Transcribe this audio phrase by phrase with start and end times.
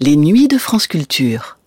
[0.00, 1.58] Les nuits de France Culture.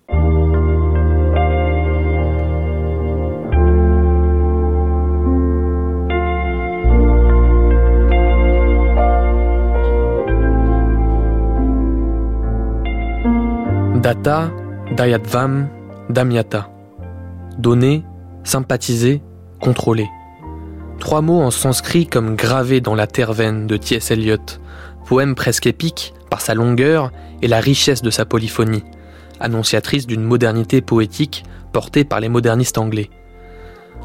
[13.98, 14.50] Data,
[14.96, 15.68] Dayatvam,
[16.10, 16.70] Damyata.
[17.58, 18.06] Donner,
[18.46, 19.22] sympathiser,
[19.60, 20.08] contrôler.
[21.00, 24.12] Trois mots en sanskrit comme gravés dans la terre veine de T.S.
[24.12, 24.38] Eliot.
[25.06, 27.12] Poème presque épique par sa longueur
[27.44, 28.86] et la richesse de sa polyphonie,
[29.42, 33.12] annonciatrice d'une modernité poétique portée par les modernistes anglais.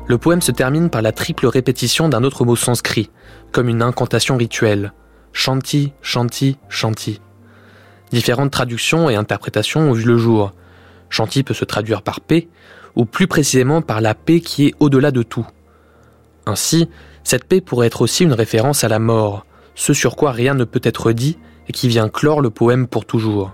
[0.09, 3.11] Le poème se termine par la triple répétition d'un autre mot sanskrit,
[3.53, 4.93] comme une incantation rituelle.
[5.33, 7.21] Shanti, shanti, shanti.
[8.11, 10.53] Différentes traductions et interprétations ont vu le jour.
[11.09, 12.49] Shanti peut se traduire par paix,
[12.97, 15.47] ou plus précisément par la paix qui est au-delà de tout.
[16.47, 16.89] Ainsi,
[17.23, 19.47] cette paix pourrait être aussi une référence à la mort,
[19.77, 21.39] ce sur quoi rien ne peut être dit
[21.69, 23.53] et qui vient clore le poème pour toujours.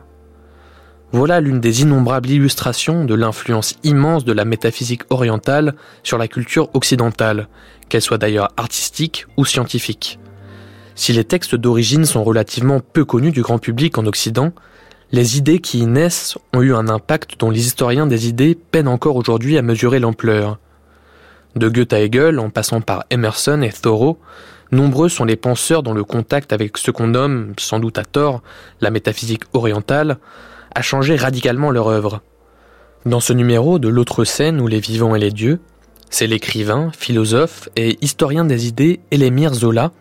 [1.13, 6.71] Voilà l'une des innombrables illustrations de l'influence immense de la métaphysique orientale sur la culture
[6.73, 7.49] occidentale,
[7.91, 10.19] qu'elle soit d'ailleurs artistique ou scientifique.
[10.95, 14.53] Si les textes d'origine sont relativement peu connus du grand public en Occident,
[15.11, 18.89] les idées qui y naissent ont eu un impact dont les historiens des idées peinent
[18.89, 20.59] encore aujourd'hui à mesurer l'ampleur.
[21.57, 24.19] De Goethe à Hegel, en passant par Emerson et Thoreau,
[24.73, 28.43] nombreux sont les penseurs dont le contact avec ce qu'on nomme, sans doute à tort,
[28.81, 30.19] la métaphysique orientale,
[30.75, 32.23] a changé radicalement leur œuvre.
[33.05, 35.61] Dans ce numéro de l'autre scène où les vivants et les dieux,
[36.11, 39.93] c'est l'écrivain, philosophe et historien des idées Élémir Zola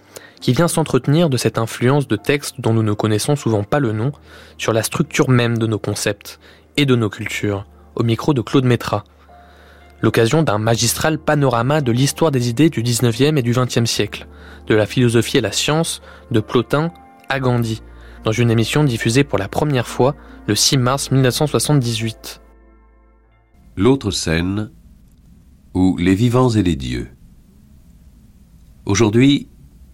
[0.41, 3.91] qui vient s'entretenir de cette influence de textes dont nous ne connaissons souvent pas le
[3.91, 4.11] nom
[4.57, 6.39] sur la structure même de nos concepts
[6.77, 9.03] et de nos cultures, au micro de Claude Métra.
[10.01, 14.27] L'occasion d'un magistral panorama de l'histoire des idées du 19e et du 20e siècle,
[14.67, 16.91] de la philosophie et la science, de Plotin
[17.29, 17.81] à Gandhi,
[18.23, 20.15] dans une émission diffusée pour la première fois
[20.47, 22.41] le 6 mars 1978.
[23.77, 24.71] L'autre scène,
[25.73, 27.09] ou les vivants et les dieux.
[28.85, 29.47] Aujourd'hui,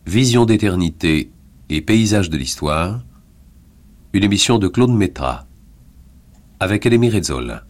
[0.08, 1.34] Vision d'éternité
[1.68, 3.04] et paysage de l'histoire,
[4.14, 5.48] une émission de Claude Métra,
[6.62, 7.67] avec Elémir Rezzola.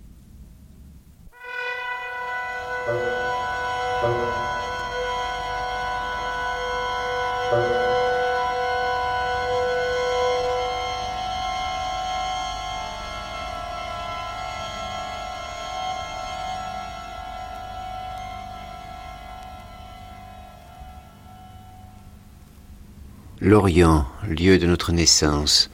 [23.47, 25.72] L'Orient, lieu de notre naissance.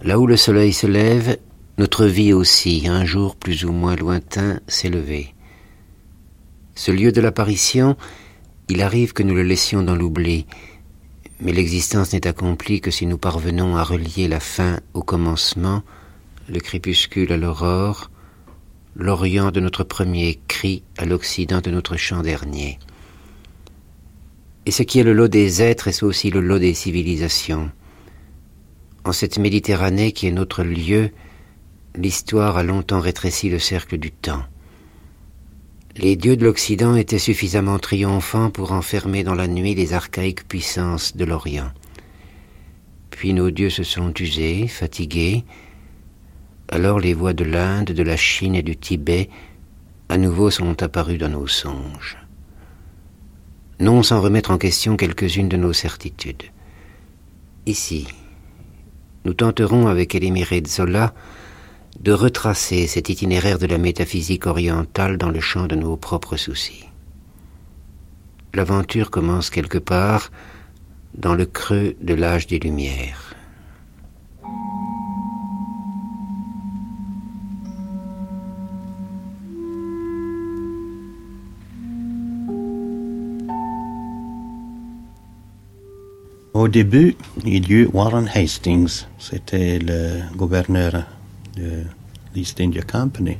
[0.00, 1.36] Là où le soleil se lève,
[1.76, 5.34] notre vie aussi, un jour plus ou moins lointain, s'est levée.
[6.76, 7.96] Ce lieu de l'apparition,
[8.68, 10.46] il arrive que nous le laissions dans l'oubli,
[11.40, 15.82] mais l'existence n'est accomplie que si nous parvenons à relier la fin au commencement,
[16.48, 18.08] le crépuscule à l'aurore,
[18.94, 22.78] l'Orient de notre premier cri à l'Occident de notre chant dernier.
[24.68, 27.70] Et ce qui est le lot des êtres est aussi le lot des civilisations.
[29.02, 31.08] En cette Méditerranée qui est notre lieu,
[31.96, 34.42] l'histoire a longtemps rétréci le cercle du temps.
[35.96, 41.16] Les dieux de l'Occident étaient suffisamment triomphants pour enfermer dans la nuit les archaïques puissances
[41.16, 41.72] de l'Orient.
[43.08, 45.44] Puis nos dieux se sont usés, fatigués.
[46.68, 49.30] Alors les voix de l'Inde, de la Chine et du Tibet
[50.10, 52.18] à nouveau sont apparues dans nos songes
[53.80, 56.44] non sans remettre en question quelques-unes de nos certitudes.
[57.66, 58.08] Ici,
[59.24, 61.14] nous tenterons avec Elimire Zola
[62.00, 66.86] de retracer cet itinéraire de la métaphysique orientale dans le champ de nos propres soucis.
[68.54, 70.30] L'aventure commence quelque part
[71.14, 73.27] dans le creux de l'âge des Lumières.
[86.58, 87.14] Au début,
[87.46, 91.06] il y eut Warren Hastings, c'était le gouverneur
[91.56, 91.84] de
[92.34, 93.36] l'East India Company,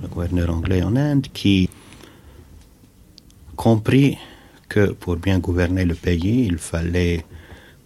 [0.00, 1.68] le gouverneur anglais en Inde, qui
[3.56, 4.16] comprit
[4.68, 7.26] que pour bien gouverner le pays, il fallait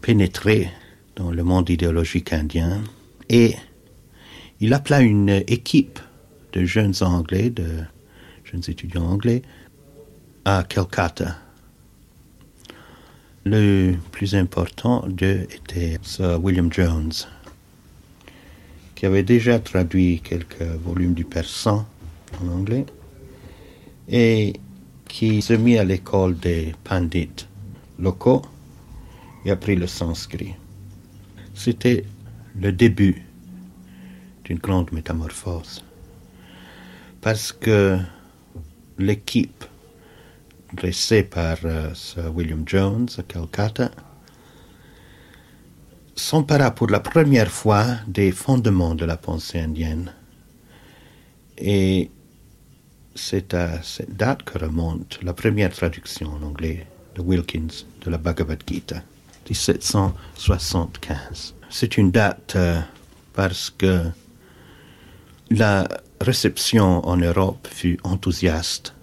[0.03, 0.69] pénétrer
[1.17, 2.83] dans le monde idéologique indien.
[3.31, 3.55] Et
[4.61, 6.01] il appela une équipe
[6.53, 7.79] de jeunes anglais, de
[8.45, 9.41] jeunes étudiants anglais,
[10.45, 11.39] à Calcutta
[13.45, 17.13] le plus important d'eux était Sir William Jones,
[18.95, 21.87] qui avait déjà traduit quelques volumes du persan
[22.41, 22.87] en anglais
[24.09, 24.53] et
[25.09, 27.47] qui se mit à l'école des pandits
[27.99, 28.43] locaux
[29.45, 30.55] et apprit le sanskrit.
[31.55, 32.05] C'était
[32.61, 33.25] le début
[34.45, 35.85] d'une grande métamorphose.
[37.21, 37.99] Parce que
[38.99, 39.65] l'équipe
[40.73, 43.91] dressée par euh, Sir William Jones à Calcutta
[46.15, 50.13] s'empara pour la première fois des fondements de la pensée indienne.
[51.59, 52.11] Et
[53.15, 58.19] c'est à cette date que remonte la première traduction en anglais de Wilkins de la
[58.19, 59.03] Bhagavad Gita,
[59.49, 61.55] 1775.
[61.71, 62.81] C'est une date euh,
[63.35, 64.03] parce que
[65.51, 65.87] la
[66.21, 68.95] réception en Europe fut enthousiaste.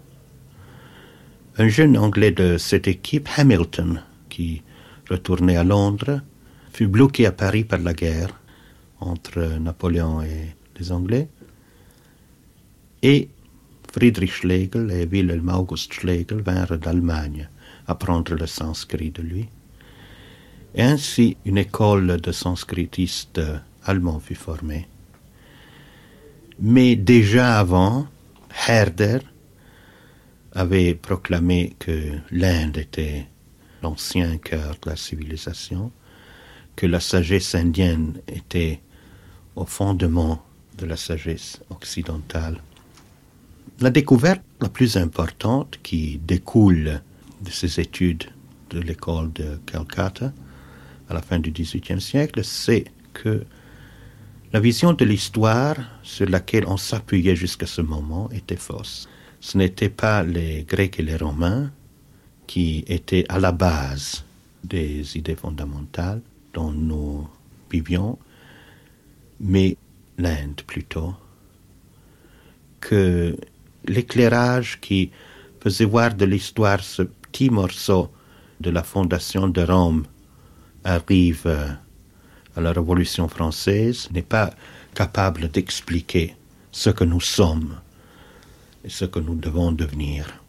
[1.61, 4.61] Un jeune Anglais de cette équipe, Hamilton, qui
[5.09, 6.21] retournait à Londres,
[6.71, 8.39] fut bloqué à Paris par la guerre
[9.01, 11.27] entre Napoléon et les Anglais.
[13.03, 13.27] Et
[13.91, 17.50] Friedrich Schlegel et Wilhelm August Schlegel vinrent d'Allemagne
[17.88, 19.50] apprendre le sanskrit de lui.
[20.75, 23.41] Et ainsi, une école de sanskritistes
[23.83, 24.88] allemands fut formée.
[26.62, 28.07] Mais déjà avant,
[28.65, 29.19] Herder
[30.54, 33.28] avait proclamé que l'Inde était
[33.81, 35.92] l'ancien cœur de la civilisation,
[36.75, 38.81] que la sagesse indienne était
[39.56, 40.44] au fondement
[40.78, 42.62] de la sagesse occidentale.
[43.80, 47.01] La découverte la plus importante qui découle
[47.42, 48.25] de ces études
[48.69, 50.34] de l'école de Calcutta
[51.10, 53.44] à la fin du XVIIIe siècle, c'est que
[54.51, 59.07] la vision de l'histoire sur laquelle on s'appuyait jusqu'à ce moment était fausse.
[59.41, 61.71] Ce n'étaient pas les Grecs et les Romains
[62.47, 64.24] qui étaient à la base
[64.63, 66.21] des idées fondamentales
[66.53, 67.27] dont nous
[67.71, 68.18] vivions,
[69.39, 69.77] mais
[70.18, 71.13] l'Inde plutôt,
[72.81, 73.38] que
[73.86, 75.12] l'éclairage qui
[75.62, 78.09] faisait voir de l'histoire ce petit morceau
[78.59, 80.06] de la fondation de Rome
[80.83, 81.47] arrive
[82.56, 84.51] à la Révolution française n'est pas
[84.94, 86.36] capable d'expliquer
[86.71, 87.80] ce que nous sommes
[88.87, 90.43] ce que nous devons devenir.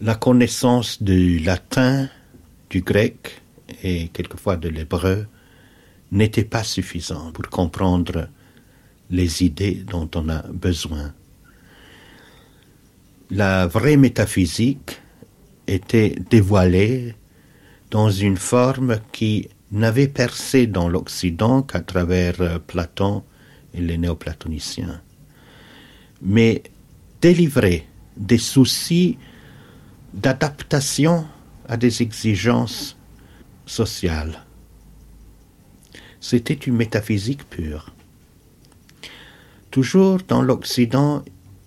[0.00, 2.08] La connaissance du latin,
[2.70, 3.42] du grec
[3.82, 5.26] et quelquefois de l'hébreu
[6.10, 8.28] n'était pas suffisante pour comprendre
[9.10, 11.14] les idées dont on a besoin
[13.32, 15.00] la vraie métaphysique
[15.66, 17.14] était dévoilée
[17.90, 23.22] dans une forme qui n'avait percé dans l'Occident qu'à travers Platon
[23.72, 25.00] et les néoplatoniciens,
[26.22, 26.62] mais
[27.20, 27.86] délivrée
[28.16, 29.18] des soucis
[30.14, 31.26] d'adaptation
[31.68, 32.96] à des exigences
[33.66, 34.44] sociales.
[36.20, 37.92] C'était une métaphysique pure.
[39.70, 41.24] Toujours dans l'Occident,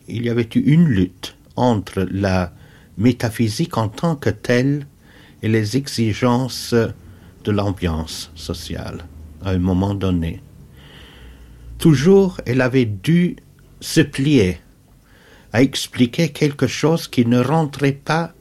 [0.07, 2.53] il y avait eu une lutte entre la
[2.97, 4.87] métaphysique en tant que telle
[5.41, 6.73] et les exigences
[7.43, 9.05] de l'ambiance sociale
[9.43, 10.41] à un moment donné.
[11.77, 13.35] Toujours, elle avait dû
[13.85, 14.57] se plier
[15.53, 18.33] à expliquer quelque chose qui ne rentrait pas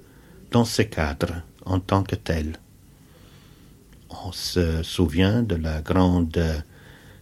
[0.51, 2.59] dans ce cadre en tant que tel.
[4.25, 6.65] On se souvient de la grande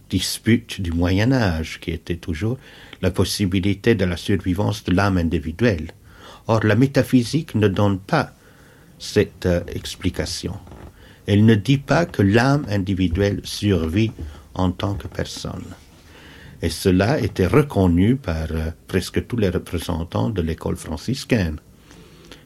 [0.09, 2.57] dispute du Moyen Âge, qui était toujours
[3.01, 5.91] la possibilité de la survivance de l'âme individuelle.
[6.47, 8.31] Or, la métaphysique ne donne pas
[8.99, 10.55] cette euh, explication.
[11.27, 14.11] Elle ne dit pas que l'âme individuelle survit
[14.53, 15.65] en tant que personne.
[16.63, 21.59] Et cela était reconnu par euh, presque tous les représentants de l'école franciscaine,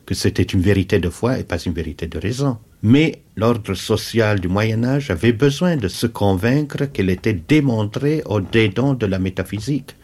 [0.07, 2.57] que c'était une vérité de foi et pas une vérité de raison.
[2.81, 8.41] Mais l'ordre social du Moyen Âge avait besoin de se convaincre qu'elle était démontrée au
[8.41, 9.95] dédon de la métaphysique.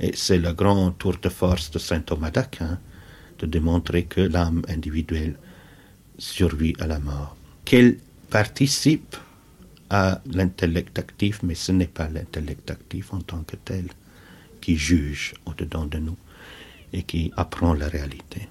[0.00, 2.80] Et c'est le grand tour de force de saint Thomas d'Aquin
[3.38, 5.36] de démontrer que l'âme individuelle
[6.18, 7.96] survit à la mort, qu'elle
[8.28, 9.16] participe
[9.90, 13.86] à l'intellect actif, mais ce n'est pas l'intellect actif en tant que tel
[14.60, 16.16] qui juge au-dedans de nous
[16.92, 18.48] et qui apprend la réalité.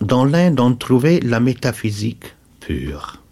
[0.00, 3.22] Dans l'Inde, on trouvait la métaphysique pure,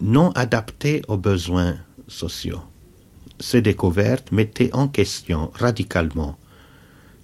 [0.00, 1.76] non adaptée aux besoins
[2.08, 2.62] sociaux.
[3.38, 6.38] Ces découvertes mettaient en question radicalement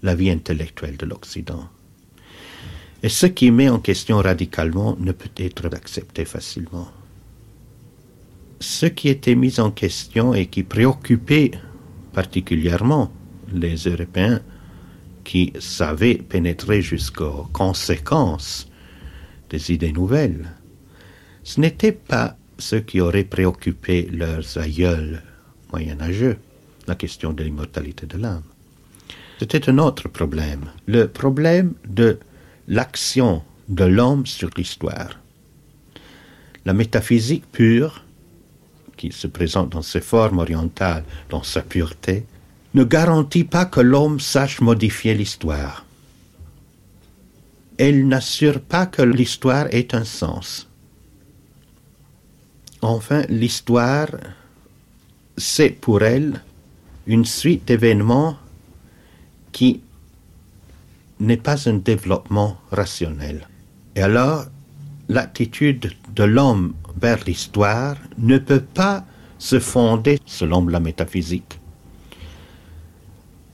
[0.03, 1.69] la vie intellectuelle de l'Occident.
[3.03, 6.89] Et ce qui met en question radicalement ne peut être accepté facilement.
[8.61, 11.51] Ce qui était mis en question et qui préoccupait
[12.13, 13.13] particulièrement
[13.53, 14.41] les Européens
[15.25, 18.69] qui savaient pénétrer jusqu'aux conséquences
[19.51, 20.53] des idées nouvelles.
[21.43, 25.23] Ce n'était pas ce qui aurait préoccupé leurs aïeuls
[25.73, 26.39] moyenâgeux.
[26.87, 28.43] la question de l'immortalité de l'âme.
[29.39, 32.19] C'était un autre problème, le problème de
[32.69, 35.19] l'action de l'homme sur l'histoire.
[36.65, 38.05] La métaphysique pure,
[38.97, 42.27] qui se présente dans ses formes orientales, dans sa pureté,
[42.75, 45.85] ne garantit pas que l'homme sache modifier l'histoire.
[47.77, 50.69] Elle n'assure pas que l'histoire ait un sens.
[52.87, 54.09] Enfin, l'histoire,
[55.39, 56.43] c'est pour elle
[57.07, 58.37] une suite d'événements
[59.53, 59.81] qui
[61.19, 63.49] n'est pas un développement rationnel.
[63.97, 64.45] Et alors,
[65.09, 69.07] l'attitude de l'homme vers l'histoire ne peut pas
[69.39, 71.59] se fonder selon la métaphysique.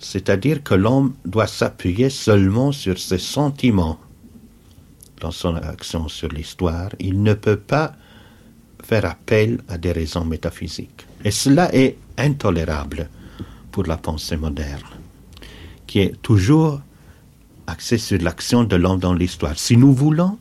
[0.00, 4.00] C'est-à-dire que l'homme doit s'appuyer seulement sur ses sentiments
[5.20, 6.88] dans son action sur l'histoire.
[6.98, 7.92] Il ne peut pas
[8.90, 11.06] faire appel à des raisons métaphysiques.
[11.24, 13.08] Et cela est intolérable
[13.70, 14.90] pour la pensée moderne,
[15.86, 16.80] qui est toujours
[17.68, 19.56] axée sur l'action de l'homme dans l'histoire.
[19.56, 20.38] Si nous voulons,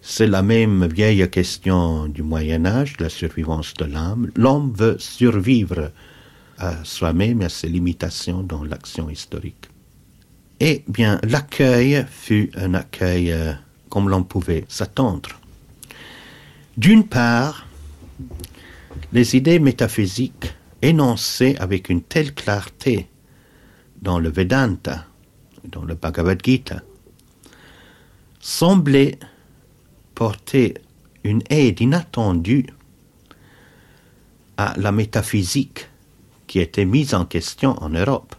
[0.00, 4.32] c'est la même vieille question du Moyen Âge, de la survivance de l'âme.
[4.34, 5.92] L'homme veut survivre
[6.58, 9.68] à soi-même et à ses limitations dans l'action historique.
[10.58, 13.52] Eh bien, l'accueil fut un accueil euh,
[13.88, 15.41] comme l'on pouvait s'attendre.
[16.76, 17.66] D'une part,
[19.12, 23.08] les idées métaphysiques énoncées avec une telle clarté
[24.00, 25.06] dans le Vedanta,
[25.64, 26.82] dans le Bhagavad Gita,
[28.40, 29.18] semblaient
[30.14, 30.74] porter
[31.24, 32.66] une aide inattendue
[34.56, 35.88] à la métaphysique
[36.46, 38.34] qui était mise en question en Europe.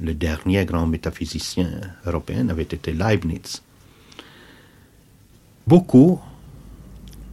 [0.00, 3.62] Le dernier grand métaphysicien européen avait été Leibniz.
[5.66, 6.20] Beaucoup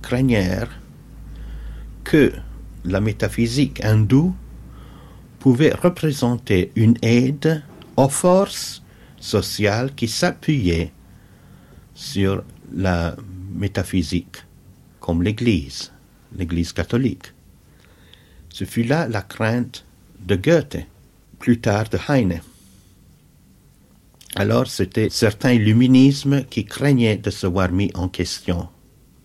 [0.01, 0.70] craignèrent
[2.03, 2.31] que
[2.86, 4.36] la métaphysique hindoue
[5.39, 7.63] pouvait représenter une aide
[7.98, 8.81] aux forces
[9.20, 10.91] sociales qui s'appuyaient
[11.93, 12.43] sur
[12.74, 13.15] la
[13.53, 14.38] métaphysique,
[15.00, 15.91] comme l'Église,
[16.36, 17.34] l'Église catholique.
[18.50, 19.86] Ce fut là la crainte
[20.20, 20.86] de Goethe,
[21.39, 22.41] plus tard de Heine.
[24.36, 28.70] Alors c'était certains illuminismes qui craignaient de se voir mis en question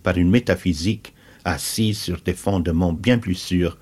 [0.07, 3.77] par une métaphysique assise sur des fondements bien plus sûrs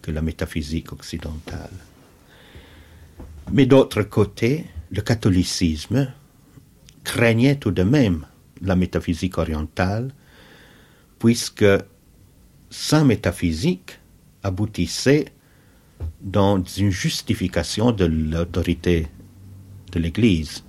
[0.00, 1.78] que la métaphysique occidentale.
[3.52, 6.10] Mais d'autre côté, le catholicisme
[7.04, 8.24] craignait tout de même
[8.62, 10.14] la métaphysique orientale,
[11.18, 11.66] puisque
[12.70, 13.98] sa métaphysique
[14.42, 15.26] aboutissait
[16.22, 19.06] dans une justification de l'autorité
[19.92, 20.64] de l'Église.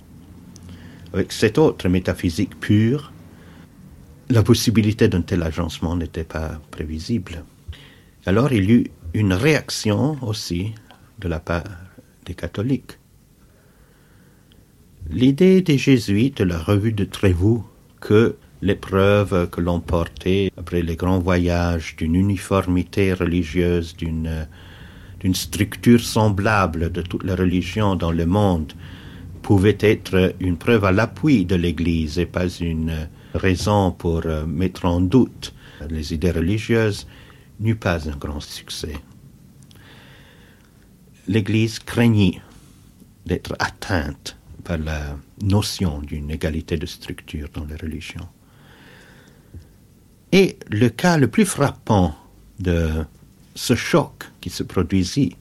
[1.14, 3.14] Avec cette autre métaphysique pure,
[4.30, 7.44] la possibilité d'un tel agencement n'était pas prévisible.
[8.26, 10.72] Alors il y eut une réaction aussi
[11.18, 11.64] de la part
[12.24, 12.98] des catholiques.
[15.10, 17.64] L'idée des jésuites de la revue de Trévoux
[18.00, 24.46] que l'épreuve que l'on portait après les grands voyages d'une uniformité religieuse, d'une
[25.18, 28.72] d'une structure semblable de toutes les religions dans le monde
[29.42, 34.84] pouvait être une preuve à l'appui de l'Église et pas une raison pour euh, mettre
[34.84, 35.54] en doute
[35.88, 37.06] les idées religieuses,
[37.58, 38.94] n'eut pas un grand succès.
[41.28, 42.40] L'Église craignit
[43.26, 48.28] d'être atteinte par la notion d'une égalité de structure dans les religions.
[50.32, 52.14] Et le cas le plus frappant
[52.58, 53.04] de
[53.54, 55.36] ce choc qui se produisit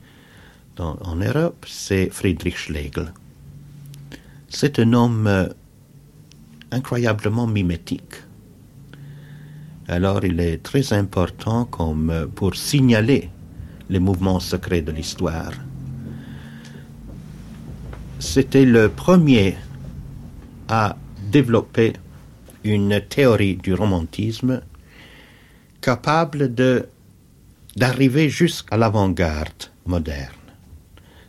[0.77, 3.12] en Europe, c'est Friedrich Schlegel.
[4.48, 5.48] C'est un homme euh,
[6.72, 8.16] incroyablement mimétique.
[9.88, 13.30] Alors il est très important comme pour signaler
[13.90, 15.54] les mouvements secrets de l'histoire.
[18.20, 19.56] C'était le premier
[20.68, 20.96] à
[21.32, 21.94] développer
[22.64, 24.62] une théorie du romantisme
[25.82, 26.88] capable de
[27.76, 30.34] d'arriver jusqu'à l'avant-garde moderne.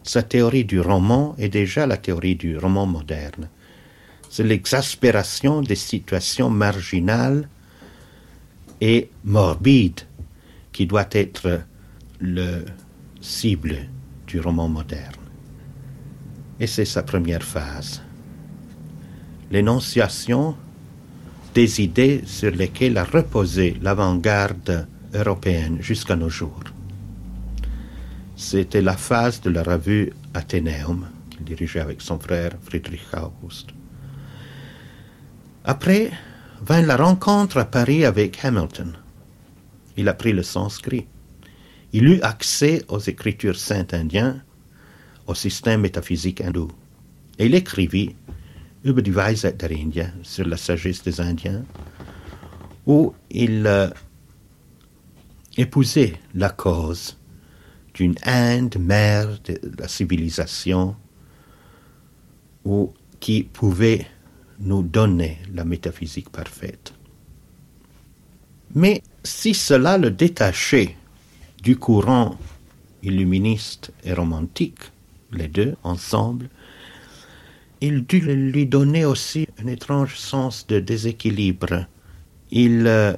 [0.02, 3.48] Sa théorie du roman est déjà la théorie du roman moderne.
[4.30, 7.48] C'est l'exaspération des situations marginales
[8.80, 10.02] et morbides
[10.70, 11.62] qui doit être
[12.20, 12.64] le
[13.20, 13.88] cible
[14.28, 15.16] du roman moderne.
[16.60, 18.02] Et c'est sa première phase.
[19.50, 20.54] L'énonciation
[21.52, 26.62] des idées sur lesquelles a reposé l'avant-garde européenne jusqu'à nos jours.
[28.36, 33.70] C'était la phase de la revue Athénéum qu'il dirigeait avec son frère Friedrich August.
[35.70, 36.10] Après
[36.62, 38.92] vint la rencontre à Paris avec Hamilton.
[39.96, 41.06] Il a pris le sanskrit.
[41.92, 44.42] il eut accès aux écritures saintes indiennes,
[45.28, 46.72] au système métaphysique hindou.
[47.38, 48.16] Et il écrivit
[48.84, 51.62] Über der Indiens, sur la sagesse des Indiens,
[52.84, 53.90] où il euh,
[55.56, 57.16] épousait la cause
[57.94, 60.96] d'une Inde mère de la civilisation,
[62.64, 64.08] ou qui pouvait
[64.60, 66.94] nous donner la métaphysique parfaite.
[68.74, 70.96] Mais si cela le détachait
[71.62, 72.36] du courant
[73.02, 74.78] illuministe et romantique,
[75.32, 76.48] les deux ensemble,
[77.80, 81.86] il dut lui donner aussi un étrange sens de déséquilibre.
[82.50, 83.14] Il euh,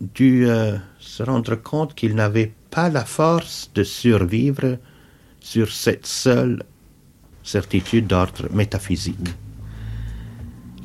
[0.00, 4.78] dut euh, se rendre compte qu'il n'avait pas la force de survivre
[5.40, 6.62] sur cette seule
[7.42, 9.34] certitude d'ordre métaphysique.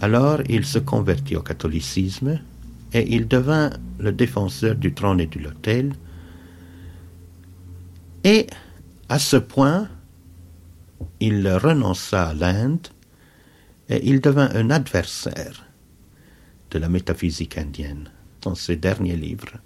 [0.02, 2.40] Alors il se convertit au catholicisme
[2.94, 5.94] et il devint le défenseur du trône et de l'autel.
[8.24, 8.48] Et
[9.10, 9.90] à ce point,
[11.20, 12.88] il renonça à l'Inde
[13.90, 15.66] et il devint un adversaire
[16.72, 18.10] de la métaphysique indienne
[18.42, 19.58] dans ses derniers livres.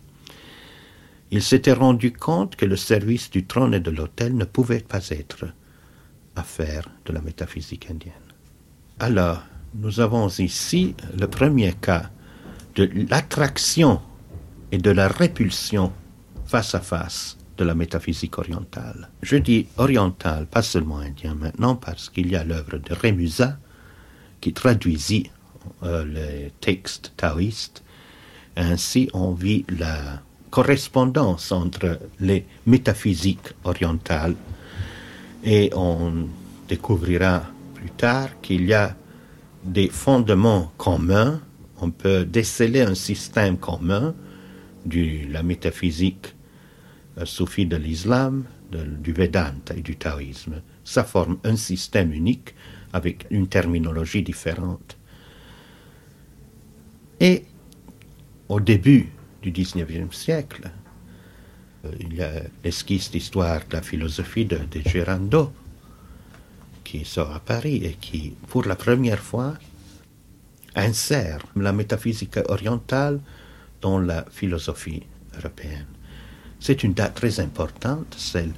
[1.31, 5.09] Il s'était rendu compte que le service du trône et de l'autel ne pouvait pas
[5.09, 5.45] être
[6.35, 8.13] affaire de la métaphysique indienne.
[8.99, 9.43] Alors,
[9.75, 12.09] nous avons ici le premier cas
[12.75, 14.01] de l'attraction
[14.71, 15.91] et de la répulsion
[16.45, 19.09] face à face de la métaphysique orientale.
[19.21, 23.57] Je dis orientale, pas seulement indien maintenant, parce qu'il y a l'œuvre de Rémusa
[24.41, 25.29] qui traduisit
[25.83, 27.83] euh, les textes taoïstes.
[28.55, 34.35] Ainsi, on vit la correspondance entre les métaphysiques orientales
[35.43, 36.27] et on
[36.67, 38.95] découvrira plus tard qu'il y a
[39.63, 41.41] des fondements communs,
[41.81, 44.15] on peut déceler un système commun
[44.85, 46.35] de la métaphysique
[47.17, 50.61] euh, soufie de l'islam, du Vedanta et du taoïsme.
[50.83, 52.55] Ça forme un système unique
[52.91, 54.97] avec une terminologie différente.
[57.19, 57.45] Et
[58.49, 59.09] au début
[59.43, 60.71] du XIXe siècle,
[61.85, 65.53] euh, il y a l'esquisse d'histoire de la philosophie de, de Girando,
[66.83, 69.53] qui sort à Paris et qui, pour la première fois,
[70.75, 73.19] insère la métaphysique orientale
[73.81, 75.03] dans la philosophie
[75.37, 75.87] européenne.
[76.59, 78.53] C'est une date très importante, celle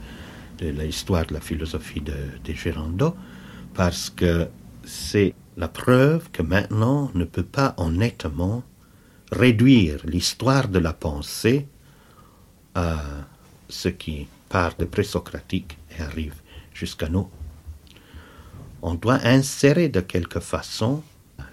[0.59, 3.11] de l'histoire de la philosophie de, de
[3.73, 4.47] parce que
[4.85, 8.63] c'est la preuve que maintenant on ne peut pas honnêtement
[9.31, 11.67] réduire l'histoire de la pensée
[12.73, 13.01] à
[13.67, 16.35] ce qui part de présocratique et arrive
[16.73, 17.29] jusqu'à nous
[18.81, 21.03] on doit insérer de quelque façon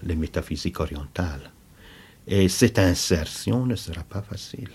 [0.03, 1.51] les métaphysiques orientales.
[2.27, 4.69] Et cette insertion ne sera pas facile,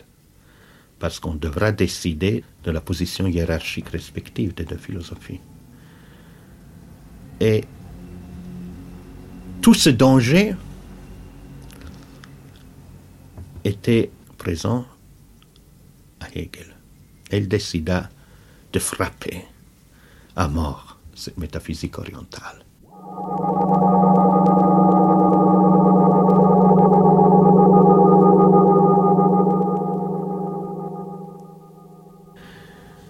[0.98, 5.40] parce qu'on devra décider de la position hiérarchique respective des deux philosophies.
[7.40, 7.64] Et
[9.62, 10.54] tout ce danger
[13.64, 14.86] était présent
[16.20, 16.74] à Hegel.
[17.30, 18.08] Elle décida
[18.72, 19.44] de frapper
[20.36, 20.87] à mort
[21.18, 22.64] cette métaphysique orientale.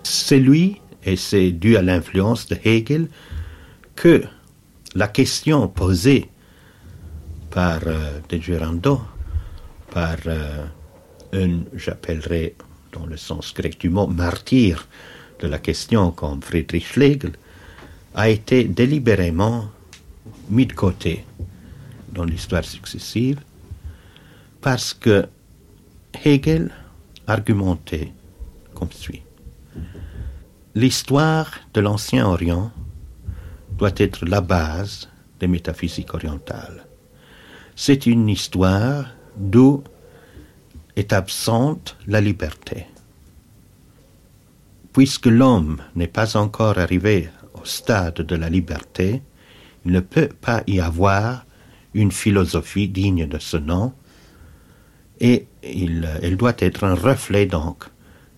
[0.02, 3.08] C'est lui, et c'est dû à l'influence de Hegel,
[3.94, 4.22] que
[4.94, 6.30] la question posée
[7.50, 9.00] par euh, De Girando,
[9.90, 10.66] par euh,
[11.32, 12.54] un, j'appellerais
[12.92, 14.86] dans le sens grec du mot, martyr
[15.40, 17.32] de la question comme Friedrich Schlegel,
[18.14, 19.70] a été délibérément
[20.50, 21.24] mis de côté
[22.12, 23.40] dans l'histoire successive
[24.60, 25.28] parce que
[26.24, 26.70] Hegel
[27.26, 28.12] argumentait
[28.74, 29.22] comme suit.
[30.74, 32.70] L'histoire de l'Ancien Orient
[33.76, 35.08] doit être la base
[35.40, 36.86] des métaphysiques orientales.
[37.76, 39.84] C'est une histoire d'où
[40.96, 42.86] est absente la liberté.
[44.92, 47.28] Puisque l'homme n'est pas encore arrivé
[47.60, 49.22] au stade de la liberté,
[49.84, 51.44] il ne peut pas y avoir
[51.94, 53.92] une philosophie digne de ce nom,
[55.20, 57.84] et il, elle doit être un reflet donc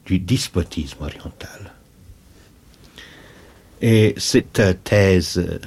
[0.07, 1.73] du despotisme oriental.
[3.83, 5.61] Et cette thèse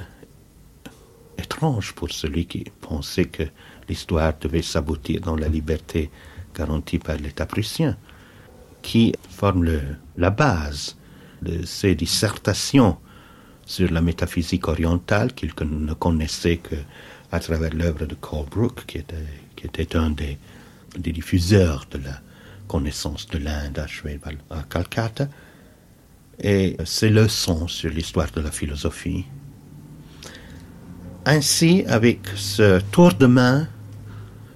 [1.38, 3.44] étrange pour celui qui pensait que
[3.88, 6.10] l'histoire devait s'aboutir dans la liberté
[6.54, 7.96] garantie par l'État prussien,
[8.82, 9.80] qui forme
[10.16, 10.96] la base
[11.42, 12.96] de ces dissertations
[13.66, 16.76] sur la métaphysique orientale qu'il ne connaissait que
[17.32, 20.38] à travers l'œuvre de Colebrook, qui était, un des,
[20.96, 22.20] diffuseurs de la
[22.68, 25.28] connaissance de l'Inde achevée à Calcutta
[26.40, 29.24] et ses leçons sur l'histoire de la philosophie.
[31.26, 33.66] Ainsi, avec ce tour de main,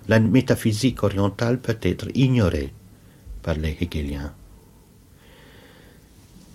[0.07, 2.73] la métaphysique orientale peut être ignorée
[3.42, 4.33] par les hegeliens.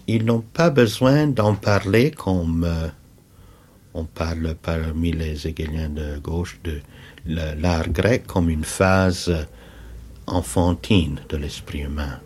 [0.07, 2.89] Ils n'ont pas besoin d'en parler comme euh,
[3.93, 6.81] on parle parmi les hegeliens de gauche de
[7.25, 9.31] l'art grec comme une phase
[10.27, 12.19] enfantine de l'esprit humain.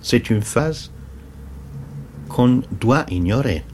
[0.00, 0.90] C'est une phase
[2.28, 3.64] qu'on doit ignorer,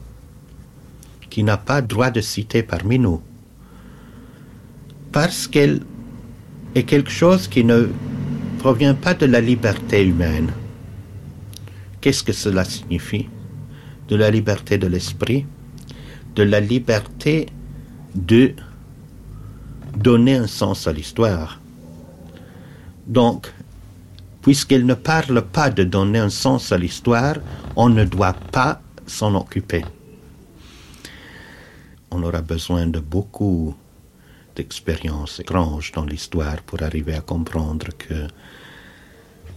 [1.29, 3.21] qui n'a pas droit de citer parmi nous,
[5.11, 5.81] parce qu'elle
[6.73, 7.87] est quelque chose qui ne
[8.59, 10.51] provient pas de la liberté humaine.
[12.01, 13.29] Qu'est-ce que cela signifie?
[14.07, 15.45] De la liberté de l'esprit,
[16.35, 17.47] de la liberté
[18.13, 18.53] de
[19.97, 21.59] donner un sens à l'histoire.
[23.07, 23.51] Donc,
[24.41, 27.35] puisqu'elle ne parle pas de donner un sens à l'histoire,
[27.75, 29.83] on ne doit pas s'en occuper.
[32.11, 33.75] On aura besoin de beaucoup
[34.55, 38.27] d'expériences étranges dans l'histoire pour arriver à comprendre que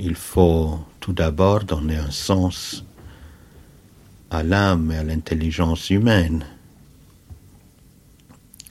[0.00, 2.84] il faut tout d'abord donner un sens
[4.30, 6.44] à l'âme et à l'intelligence humaine.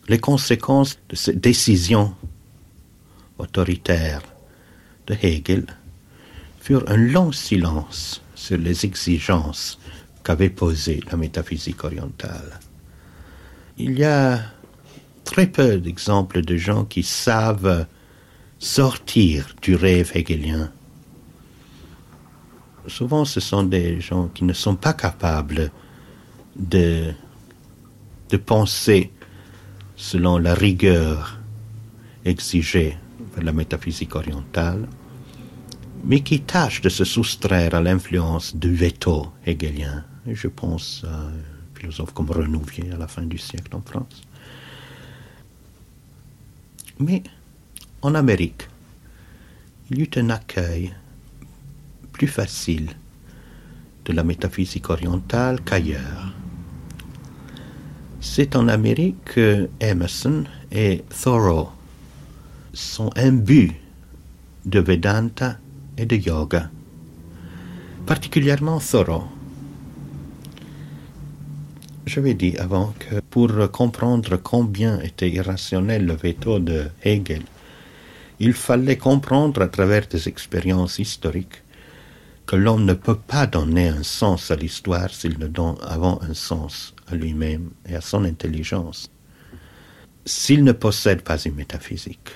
[0.07, 2.15] Les conséquences de cette décision
[3.37, 4.21] autoritaire
[5.07, 5.65] de Hegel
[6.59, 9.79] furent un long silence sur les exigences
[10.23, 12.59] qu'avait posées la métaphysique orientale.
[13.77, 14.41] Il y a
[15.23, 17.85] très peu d'exemples de gens qui savent
[18.59, 20.71] sortir du rêve hegelien.
[22.87, 25.71] Souvent, ce sont des gens qui ne sont pas capables
[26.55, 27.13] de,
[28.45, 29.11] penser
[29.95, 31.39] selon la rigueur
[32.23, 32.97] exigée
[33.33, 34.87] par la métaphysique orientale
[36.03, 40.05] mais qui tâche de se soustraire à l'influence du veto hegelien.
[40.25, 41.33] je pense à un
[41.75, 44.21] philosophe comme Renouvier à la fin du siècle en France.
[46.99, 47.23] Mais
[48.01, 48.67] en Amérique,
[49.89, 50.93] il y eut un accueil
[52.17, 52.89] plus facile
[54.05, 56.33] de la métaphysique orientale qu'ailleurs.
[58.19, 61.69] C'est en Amérique que Emerson et Thoreau
[62.73, 63.73] sont imbus
[64.65, 65.59] de Vedanta
[65.95, 66.71] et de yoga,
[68.07, 69.25] particulièrement Thoreau.
[72.07, 77.43] J'avais dit avant que pour comprendre combien était irrationnel le veto de Hegel,
[78.39, 81.61] il fallait comprendre à travers des expériences historiques
[82.47, 86.33] que l'homme ne peut pas donner un sens à l'histoire s'il ne donne avant un
[86.33, 89.11] sens à lui-même et à son intelligence,
[90.25, 92.31] s'il ne possède pas une métaphysique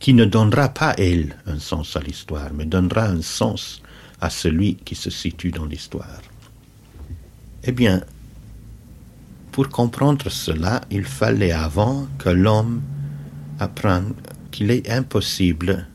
[0.00, 3.80] qui ne donnera pas, elle, un sens à l'histoire, mais donnera un sens
[4.20, 6.20] à celui qui se situe dans l'histoire.
[7.64, 8.02] Eh bien,
[9.52, 12.82] pour comprendre cela, il fallait avant que l'homme
[13.58, 14.14] apprenne
[14.50, 15.86] qu'il est impossible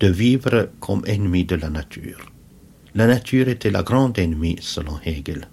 [0.00, 2.32] de vivre comme ennemi de la nature.
[2.96, 5.46] La nature était la grande ennemie selon Hegel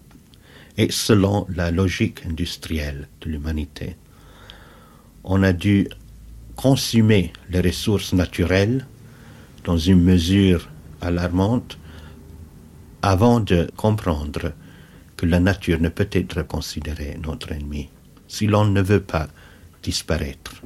[0.78, 3.98] et selon la logique industrielle de l'humanité.
[5.26, 5.90] On a dû
[6.56, 8.88] consumer les ressources naturelles
[9.66, 10.70] dans une mesure
[11.02, 11.78] alarmante
[13.02, 14.54] avant de comprendre
[15.18, 17.90] que la nature ne peut être considérée notre ennemi
[18.30, 19.28] si l'on ne veut pas
[19.84, 20.62] disparaître,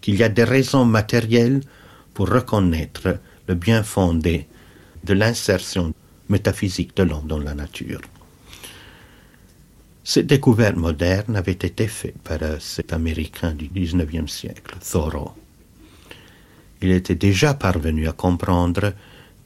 [0.00, 1.60] qu'il y a des raisons matérielles
[2.12, 4.48] pour reconnaître le bien fondé
[5.04, 5.94] de l'insertion
[6.28, 8.00] métaphysique de l'homme dans la nature.
[10.04, 15.32] Cette découverte moderne avait été faite par cet Américain du XIXe siècle, Thoreau.
[16.80, 18.94] Il était déjà parvenu à comprendre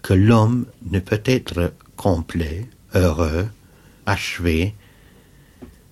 [0.03, 3.49] que l'homme ne peut être complet, heureux,
[4.07, 4.75] achevé,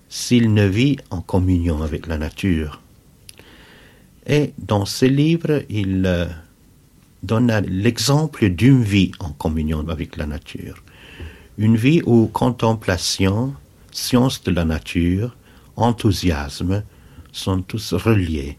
[0.09, 2.81] s'il ne vit en communion avec la nature.
[4.27, 6.29] Et dans ce livre, il
[7.23, 10.83] donna l'exemple d'une vie en communion avec la nature.
[11.59, 13.55] Une vie où contemplation,
[13.93, 15.37] science de la nature,
[15.77, 16.83] enthousiasme
[17.33, 18.59] sont tous reliés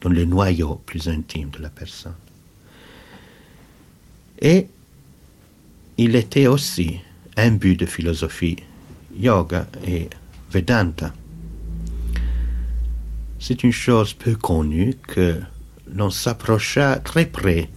[0.00, 2.14] dans le noyau plus intime de la personne.
[4.40, 4.68] Et
[5.96, 7.00] il était aussi
[7.36, 8.56] imbu de philosophie,
[9.16, 10.08] yoga et
[10.50, 11.12] Vedanta.
[13.40, 15.40] C'est une chose peu connue que
[15.94, 17.68] l'on s'approcha très près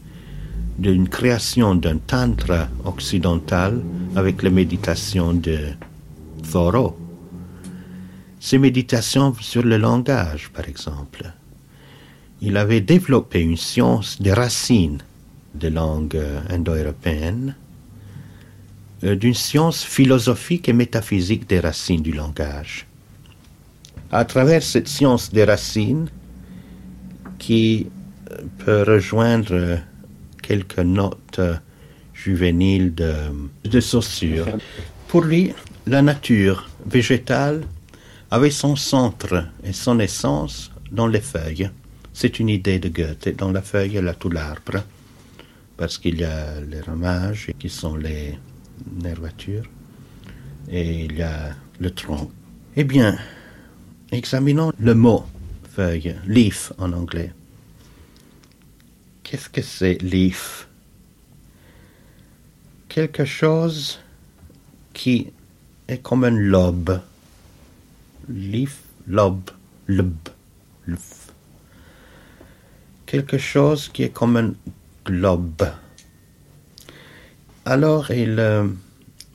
[0.77, 3.81] d'une création d'un tantra occidental
[4.15, 5.59] avec la méditation de
[6.51, 6.97] Thoreau.
[8.39, 11.31] Ses méditations sur le langage, par exemple.
[12.41, 15.03] Il avait développé une science des racines
[15.53, 17.55] des langues indo-européennes
[19.03, 22.87] euh, d'une science philosophique et métaphysique des racines du langage.
[24.11, 26.07] À travers cette science des racines,
[27.37, 27.87] qui
[28.59, 29.79] peut rejoindre
[30.41, 31.41] quelques notes
[32.13, 33.13] juvéniles de,
[33.63, 34.47] de Saussure,
[35.07, 35.53] pour lui,
[35.87, 37.63] la nature végétale
[38.29, 41.69] avait son centre et son essence dans les feuilles.
[42.13, 43.35] C'est une idée de Goethe.
[43.37, 44.83] Dans la feuille, il y a tout l'arbre,
[45.77, 48.37] parce qu'il y a les ramages qui sont les
[49.01, 49.65] nervatures,
[50.69, 51.49] et il y a
[51.79, 52.31] le tronc.
[52.75, 53.17] Eh bien,
[54.11, 55.25] examinons le mot
[55.75, 57.31] feuille, leaf en anglais.
[59.23, 60.67] Qu'est-ce que c'est leaf?
[62.89, 63.99] Quelque chose
[64.93, 65.31] qui
[65.87, 67.01] est comme un lobe.
[68.29, 69.51] Leaf, lobe,
[69.87, 70.15] lub,
[70.85, 71.31] luf.
[73.05, 74.53] Quelque chose qui est comme un
[75.05, 75.71] globe.
[77.65, 78.67] Alors il euh,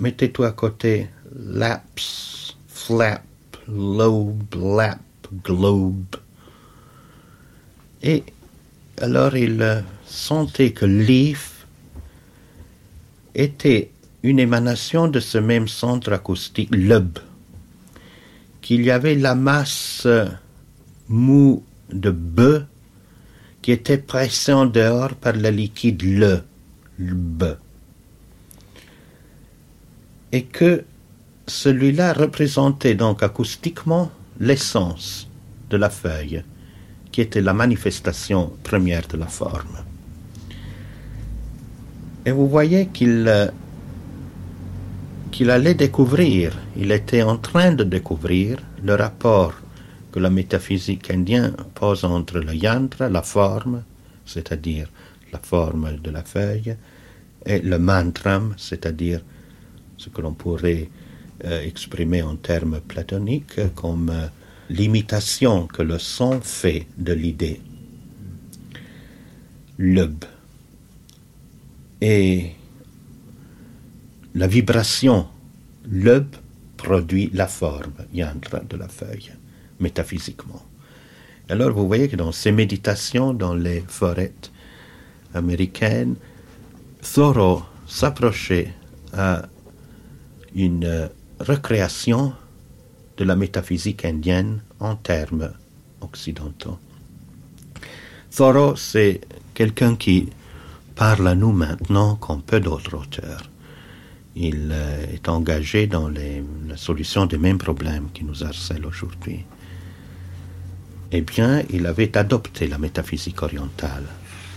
[0.01, 3.23] mettait tout à côté laps, flap,
[3.69, 5.01] lobe, lap,
[5.45, 6.17] globe.
[8.03, 8.25] Et
[9.01, 11.67] alors il euh, sentait que leaf
[13.35, 13.91] était
[14.23, 17.19] une émanation de ce même centre acoustique, lub,
[18.61, 20.07] qu'il y avait la masse
[21.09, 22.41] mou de B
[23.63, 26.43] qui était pressée en dehors par le liquide le.
[30.33, 30.85] Et que
[31.47, 35.29] celui-là représentait donc acoustiquement l'essence
[35.71, 36.43] de la feuille,
[37.17, 39.79] qui était la manifestation première de la forme.
[42.27, 43.47] Et vous voyez qu'il euh,
[45.33, 49.55] qu'il allait découvrir, il était en train de découvrir le rapport
[50.13, 53.83] que la métaphysique indienne pose entre le yantra, la forme,
[54.27, 54.89] c'est-à-dire
[55.33, 56.77] la forme de la feuille,
[57.47, 59.23] et le mantram, c'est-à-dire
[59.97, 60.91] ce que l'on pourrait
[61.47, 64.27] euh, exprimer en termes platoniques comme euh,
[64.69, 67.61] l'imitation que le son fait de l'idée.
[69.79, 70.25] Lub.
[72.01, 72.53] Et
[74.35, 75.29] la vibration,
[75.89, 76.37] lub,
[76.77, 79.33] produit la forme, yantra, de la feuille,
[79.81, 80.63] métaphysiquement.
[81.49, 84.35] Alors vous voyez que dans ces méditations dans les forêts
[85.33, 86.17] américaines,
[87.15, 88.75] Thoreau s'approchait
[89.13, 89.43] à
[90.55, 92.33] une recréation
[93.17, 95.51] de la métaphysique indienne en termes
[96.01, 96.79] occidentaux.
[98.35, 99.21] Thoreau, c'est
[99.55, 100.29] quelqu'un qui
[100.95, 103.51] parle à nous maintenant comme peu d'autres auteurs.
[104.35, 109.45] Il euh, est engagé dans la solution des mêmes problèmes qui nous harcèlent aujourd'hui.
[111.13, 114.05] Eh bien, il avait adopté la métaphysique orientale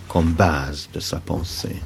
[0.09, 1.77] comme base de sa pensée.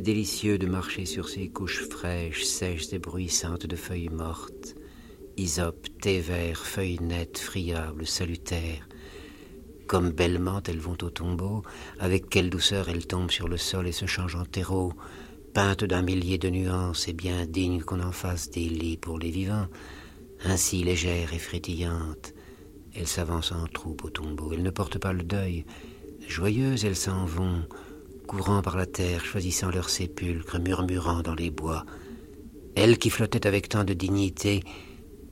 [0.00, 4.74] Délicieux de marcher sur ces couches fraîches, sèches et bruissantes de feuilles mortes,
[5.36, 8.88] hysope, thé vert, feuilles nettes, friables, salutaires.
[9.86, 11.62] Comme bellement elles vont au tombeau,
[11.98, 14.92] avec quelle douceur elles tombent sur le sol et se changent en terreau,
[15.54, 19.30] peintes d'un millier de nuances et bien dignes qu'on en fasse des lits pour les
[19.30, 19.68] vivants,
[20.44, 22.34] ainsi légères et frétillantes.
[22.94, 25.64] Elles s'avancent en troupe au tombeau, elles ne portent pas le deuil.
[26.26, 27.62] Joyeuses, elles s'en vont,
[28.28, 31.84] courant par la terre, choisissant leur sépulcre, murmurant dans les bois.
[32.76, 34.62] Elles qui flottaient avec tant de dignité,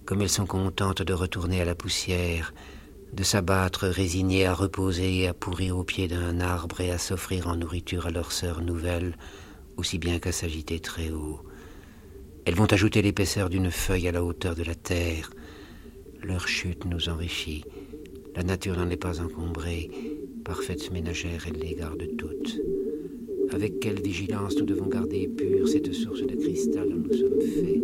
[0.07, 2.55] comme elles sont contentes de retourner à la poussière,
[3.13, 7.47] de s'abattre résignées à reposer et à pourrir au pied d'un arbre et à s'offrir
[7.49, 9.17] en nourriture à leurs sœurs nouvelles,
[9.77, 11.41] aussi bien qu'à s'agiter très haut.
[12.47, 15.31] Elles vont ajouter l'épaisseur d'une feuille à la hauteur de la terre.
[16.23, 17.65] Leur chute nous enrichit.
[18.35, 19.91] La nature n'en est pas encombrée.
[20.45, 22.61] Parfaite ménagère, elle les garde toutes.
[23.53, 27.83] Avec quelle vigilance nous devons garder pure cette source de cristal dont nous sommes faits,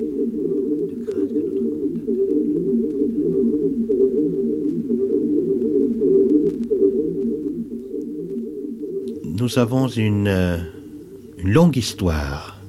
[9.24, 10.58] Nous avons une, euh,
[11.38, 12.60] une longue histoire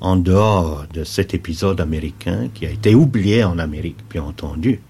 [0.00, 4.80] en dehors de cet épisode américain qui a été oublié en Amérique, bien entendu,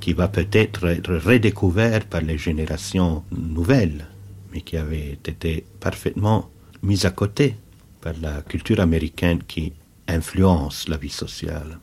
[0.00, 4.06] qui va peut-être être redécouvert par les générations nouvelles
[4.52, 6.50] mais qui avait été parfaitement
[6.82, 7.56] mise à côté
[8.00, 9.72] par la culture américaine qui
[10.08, 11.78] influence la vie sociale.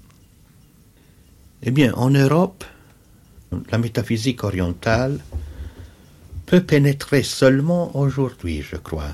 [1.63, 2.63] Eh bien, en Europe,
[3.71, 5.19] la métaphysique orientale
[6.45, 9.13] peut pénétrer seulement aujourd'hui, je crois,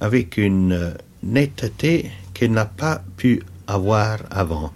[0.00, 4.72] avec une netteté qu'elle n'a pas pu avoir avant.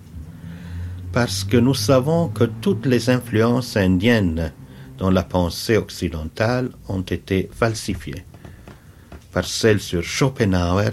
[1.12, 4.53] Parce que nous savons que toutes les influences indiennes
[5.05, 8.25] dans la pensée occidentale ont été falsifiées
[9.33, 10.93] par celles sur Schopenhauer,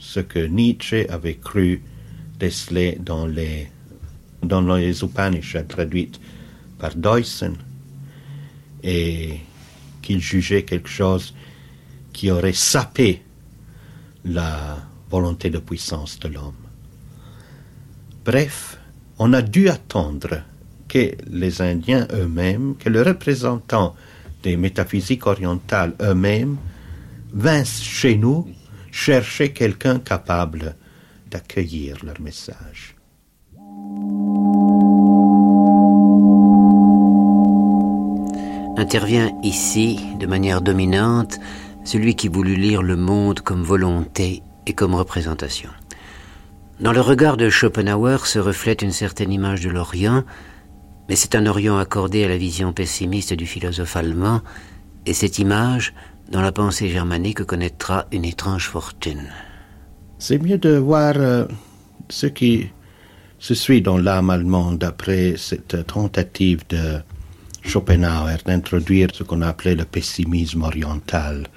[0.00, 1.80] ce que Nietzsche avait cru
[2.40, 3.70] déceler dans les,
[4.42, 6.20] dans les Upanishads traduites
[6.76, 7.54] par Deussen,
[8.82, 9.38] et
[10.02, 11.32] qu'il jugeait quelque chose
[12.12, 13.22] qui aurait sapé
[14.24, 14.76] la
[15.08, 16.64] volonté de puissance de l'homme.
[18.24, 18.76] Bref,
[19.20, 20.42] on a dû attendre
[20.90, 23.94] que les Indiens eux-mêmes, que les représentants
[24.42, 26.56] des métaphysiques orientales eux-mêmes
[27.32, 28.48] vinssent chez nous
[28.90, 30.74] chercher quelqu'un capable
[31.30, 32.96] d'accueillir leur message.
[38.76, 41.38] Intervient ici, de manière dominante,
[41.84, 45.70] celui qui voulut lire le monde comme volonté et comme représentation.
[46.80, 50.24] Dans le regard de Schopenhauer se reflète une certaine image de l'Orient,
[51.10, 54.42] mais c'est un Orient accordé à la vision pessimiste du philosophe allemand,
[55.06, 55.92] et cette image,
[56.30, 59.26] dans la pensée germanique, connaîtra une étrange fortune.
[60.20, 61.46] C'est mieux de voir euh,
[62.10, 62.68] ce qui
[63.40, 67.00] se suit dans l'âme allemande après cette tentative de
[67.62, 71.48] Schopenhauer d'introduire ce qu'on appelait le pessimisme oriental.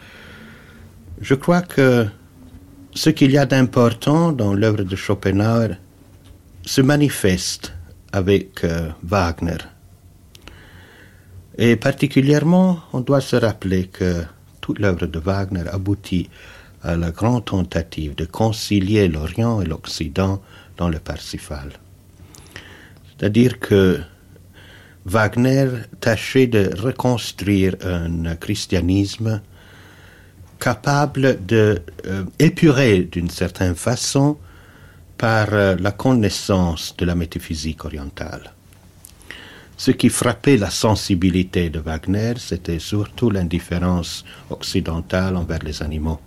[1.22, 2.08] Je crois que
[2.96, 5.76] ce qu'il y a d'important dans l'œuvre de Schopenhauer
[6.66, 7.76] se manifeste
[8.14, 9.58] avec euh, Wagner.
[11.58, 14.24] Et particulièrement, on doit se rappeler que
[14.62, 16.30] toute l'œuvre de Wagner aboutit
[16.84, 20.42] à la grande tentative de concilier l'Orient et l'Occident
[20.78, 21.72] dans le Parsifal.
[23.10, 24.00] C'est-à-dire que
[25.06, 25.68] Wagner
[26.00, 29.42] tâchait de reconstruire un christianisme
[30.60, 34.38] capable de euh, épurer d'une certaine façon
[35.24, 38.52] par euh, la connaissance de la métaphysique orientale.
[39.78, 46.20] Ce qui frappait la sensibilité de Wagner, c'était surtout l'indifférence occidentale envers les animaux.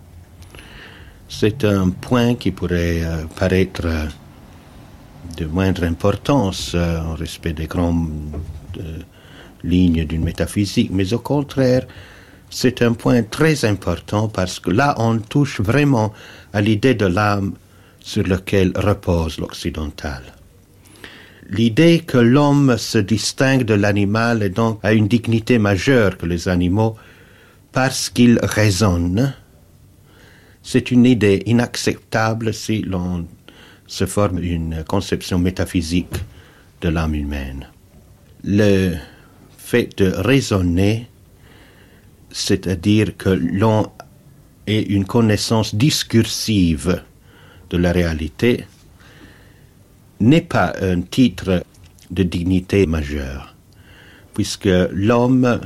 [1.29, 3.87] C'est un point qui pourrait euh, paraître
[5.37, 8.09] de moindre importance en respect des grandes
[9.63, 11.85] lignes d'une métaphysique, mais au contraire,
[12.49, 16.11] c'est un point très important parce que là, on touche vraiment
[16.51, 17.53] à l'idée de l'âme
[18.07, 20.23] sur laquelle repose l'occidental.
[21.49, 26.47] L'idée que l'homme se distingue de l'animal et donc a une dignité majeure que les
[26.47, 26.95] animaux
[27.73, 29.33] parce qu'il raisonne,
[30.63, 33.27] c'est une idée inacceptable si l'on
[33.87, 36.15] se forme une conception métaphysique
[36.79, 37.67] de l'âme humaine.
[38.45, 38.95] Le
[39.57, 41.09] fait de raisonner
[42.31, 43.91] c'est-à-dire que l'on
[44.65, 47.01] ait une connaissance discursive
[47.69, 48.65] de la réalité,
[50.19, 51.63] n'est pas un titre
[52.11, 53.55] de dignité majeure,
[54.33, 55.59] puisque l'homme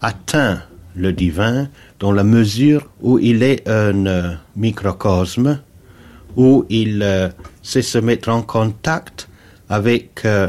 [0.00, 0.62] atteint
[0.94, 1.68] le divin
[2.00, 5.60] dans la mesure où il est un microcosme,
[6.36, 7.28] où il euh,
[7.62, 9.28] sait se mettre en contact
[9.68, 10.48] avec euh,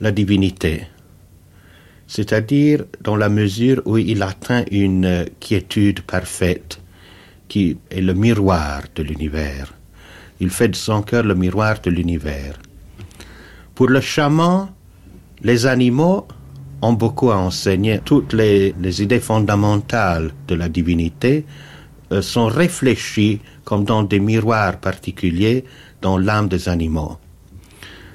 [0.00, 0.86] la divinité.
[2.06, 6.81] C'est-à-dire dans la mesure où il atteint une quiétude parfaite,
[7.52, 9.74] qui est le miroir de l'univers.
[10.40, 12.54] Il fait de son cœur le miroir de l'univers.
[13.74, 14.70] Pour le chaman,
[15.42, 16.26] les animaux
[16.80, 18.00] ont beaucoup à enseigner.
[18.02, 21.44] Toutes les, idées fondamentales de la divinité
[22.10, 25.66] euh, sont réfléchies comme dans des miroirs particuliers
[26.00, 27.18] dans l'âme des animaux.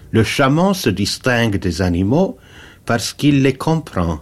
[0.10, 2.40] Le chaman se distingue des animaux
[2.88, 4.20] parce qu'il les comprend,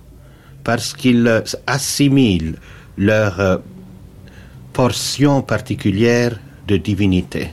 [0.65, 2.58] parce qu'il assimile
[2.97, 3.58] leur euh,
[4.75, 7.47] portion particulière de divinité.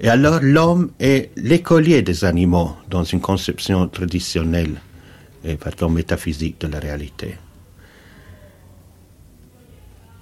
[0.00, 4.80] Et alors l'homme est l'écolier des animaux dans une conception traditionnelle
[5.44, 7.36] et pardon, métaphysique de la réalité.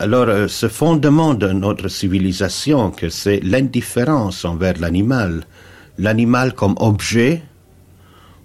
[0.01, 5.45] Alors euh, ce fondement de notre civilisation, que c'est l'indifférence envers l'animal,
[5.97, 7.43] l'animal comme objet,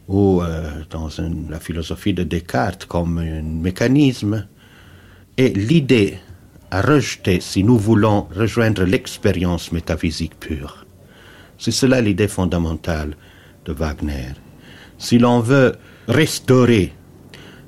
[0.07, 1.09] ou euh, dans
[1.49, 4.47] la philosophie de Descartes comme un mécanisme,
[5.38, 6.17] et l'idée
[6.72, 10.86] à rejeter si nous voulons rejoindre l'expérience métaphysique pure.
[11.57, 13.15] C'est cela l'idée fondamentale
[13.65, 14.34] de Wagner.
[14.97, 15.76] Si l'on veut
[16.07, 16.93] restaurer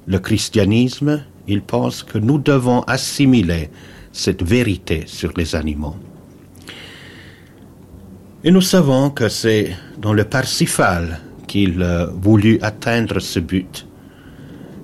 [0.07, 3.69] le christianisme, il pense que nous devons assimiler
[4.11, 5.95] cette vérité sur les animaux.
[8.43, 11.85] Et nous savons que c'est dans le Parsifal qu'il
[12.15, 13.85] voulut atteindre ce but.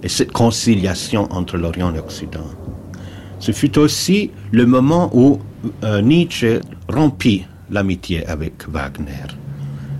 [0.04, 2.48] et cette conciliation entre l'Orient et l'Occident.
[3.40, 5.40] Ce fut aussi le moment où
[5.84, 9.28] euh, Nietzsche rompit l'amitié avec Wagner,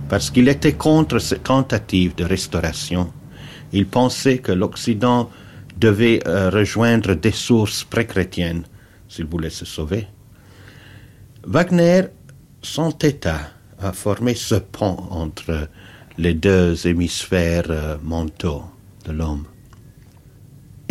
[0.08, 3.12] parce qu'il était contre cette tentative de restauration.
[3.72, 5.30] Il pensait que l'Occident
[5.78, 8.64] devait euh, rejoindre des sources pré-chrétiennes
[9.08, 10.06] s'il voulait se sauver.
[11.46, 12.02] Wagner
[12.60, 13.38] s'entêta
[13.80, 15.68] à former ce pont entre
[16.18, 18.64] les deux hémisphères euh, mentaux
[19.06, 19.46] de l'homme.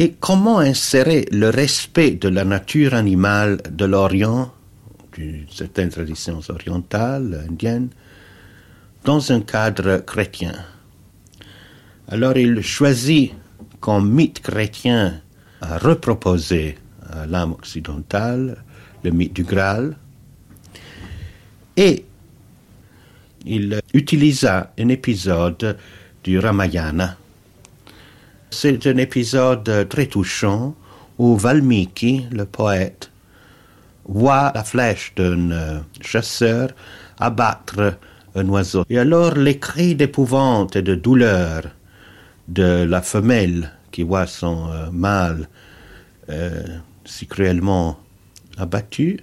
[0.01, 4.49] Et comment insérer le respect de la nature animale de l'Orient,
[5.11, 7.89] d'une certaine tradition orientale, indienne,
[9.03, 10.53] dans un cadre chrétien?
[12.07, 13.33] Alors il choisit
[13.81, 15.19] comme mythe chrétien
[15.59, 16.77] à reproposer
[17.11, 18.63] à l'âme occidentale
[19.03, 19.97] le mythe du Graal.
[21.75, 22.05] Et
[23.45, 25.77] il utilisa un épisode
[26.23, 27.17] du Ramayana
[28.51, 30.75] c'est un épisode très touchant
[31.17, 33.11] où Valmiki, le poète,
[34.05, 36.69] voit la flèche d'un euh, chasseur
[37.19, 37.97] abattre
[38.35, 38.83] un oiseau.
[38.89, 41.63] Et alors les cris d'épouvante et de douleur
[42.47, 45.47] de la femelle qui voit son euh, mâle
[46.29, 46.63] euh,
[47.05, 47.99] si cruellement
[48.57, 49.19] abattu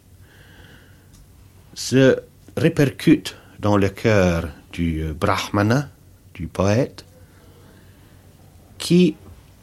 [1.74, 2.16] se
[2.56, 5.88] répercutent dans le cœur du brahmana,
[6.34, 7.05] du poète,
[8.78, 9.16] qui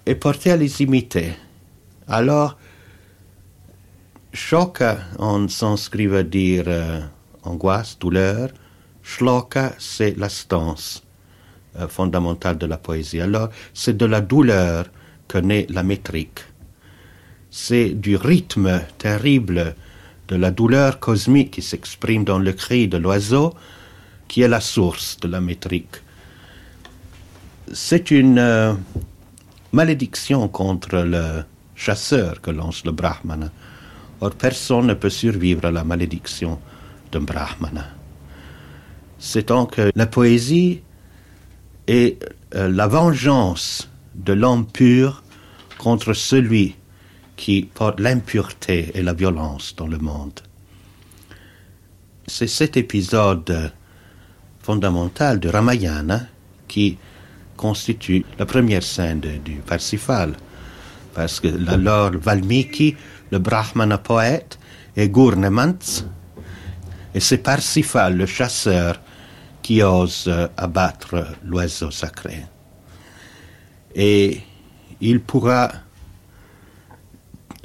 [0.06, 1.34] est porté à les imiter.
[2.08, 2.58] Alors,
[4.34, 7.00] shoka en sanskrit veut dire euh,
[7.44, 8.50] angoisse, douleur.
[9.04, 11.04] Shloka, c'est la stance
[11.80, 13.20] euh, fondamentale de la poésie.
[13.20, 14.86] Alors, c'est de la douleur
[15.28, 16.40] que naît la métrique.
[17.52, 19.76] C'est du rythme terrible
[20.28, 23.54] de la douleur cosmique qui s'exprime dans le cri de l'oiseau
[24.28, 25.98] qui est la source de la métrique
[27.72, 28.74] c'est une euh,
[29.72, 31.44] malédiction contre le
[31.76, 33.50] chasseur que lance le brahmana.
[34.22, 36.60] Or, personne ne peut survivre à la malédiction
[37.12, 37.88] d'un brahmana.
[39.20, 40.82] C'est donc la poésie
[41.88, 42.24] est
[42.56, 45.24] euh, la vengeance de l'homme pur
[45.78, 46.76] contre celui
[47.36, 50.40] qui porte l'impureté et la violence dans le monde.
[52.28, 53.72] C'est cet épisode
[54.62, 56.22] fondamental de Ramayana
[56.68, 56.98] qui
[57.56, 60.34] constitue la première scène du Parsifal.
[61.14, 62.96] Parce que alors Valmiki,
[63.32, 64.58] le brahmana poète,
[64.96, 66.04] et Gurnemans,
[67.14, 69.00] et c'est Parsifal, le chasseur,
[69.62, 72.46] qui ose abattre l'oiseau sacré.
[73.96, 74.42] Et
[75.00, 75.72] il pourra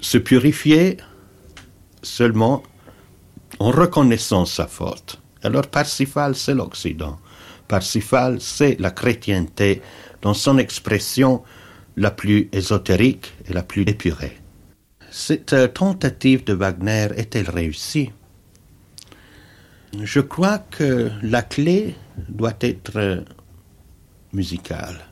[0.01, 0.99] se purifier
[2.03, 2.62] seulement
[3.59, 5.20] en reconnaissant sa faute.
[5.43, 7.18] Alors Parsifal, c'est l'Occident.
[7.69, 9.83] Parsifal, c'est la chrétienté
[10.23, 11.43] dans son expression
[11.97, 14.39] la plus ésotérique et la plus épurée.
[15.11, 18.11] Cette tentative de Wagner est-elle réussie?
[20.03, 21.95] Je crois que la clé
[22.29, 23.25] doit être
[24.33, 25.07] musicale.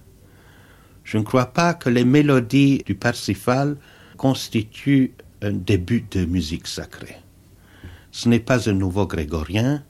[1.04, 3.76] Je ne crois pas que les mélodies du Parsifal
[4.16, 7.16] constituent un début de musique sacrée.
[8.10, 9.84] Ce n'est pas un nouveau grégorien,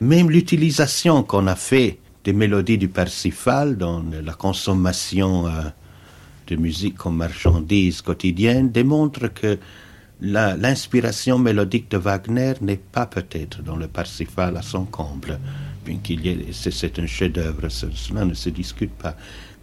[0.00, 5.62] même l'utilisation qu'on a fait des mélodies du Parsifal dans la consommation euh,
[6.48, 9.58] de musique comme marchandise quotidienne démontre que
[10.20, 15.38] l'inspiration mélodique de Wagner n'est pas peut-être dans le Parsifal à son comble,
[15.84, 19.16] bien qu'il y c'est un chef-d'œuvre, cela ne se discute pas.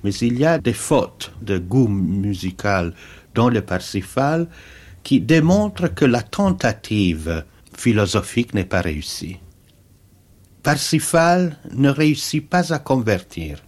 [0.04, 2.94] Mais il y a des fautes de goût musical
[3.34, 4.48] dans le Parsifal
[5.04, 7.44] qui démontrent que la tentative
[7.76, 9.38] philosophique n'est pas réussie.
[10.64, 13.60] Parsifal ne réussit pas à convertir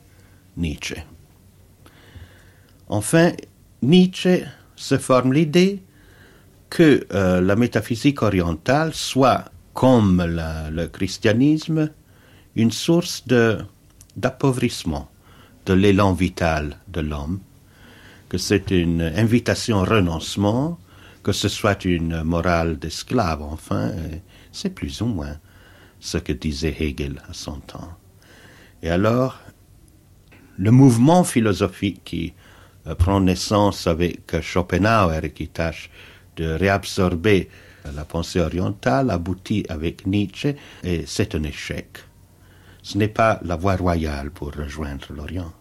[0.56, 0.96] Nietzsche.
[2.88, 3.34] Enfin,
[3.82, 4.46] Nietzsche
[4.78, 5.84] se forme l'idée
[6.70, 11.92] que euh, la métaphysique orientale soit, comme le christianisme,
[12.56, 13.26] une source
[14.16, 15.10] d'appauvrissement
[15.66, 17.40] de l'élan vital de l'homme,
[18.30, 20.80] que c'est une invitation au renoncement,
[21.24, 23.92] que ce soit une morale d'esclave, enfin,
[24.54, 25.38] c'est plus ou moins
[26.06, 27.94] ce que disait Hegel à son temps.
[28.84, 29.40] Et alors,
[30.58, 32.34] le mouvement philosophique qui
[32.86, 35.90] euh, prend naissance avec Schopenhauer et qui tâche
[36.36, 37.50] de réabsorber
[37.96, 41.98] la pensée orientale aboutit avec Nietzsche et c'est un échec.
[42.84, 45.54] Ce n'est pas la voie royale pour rejoindre l'Orient.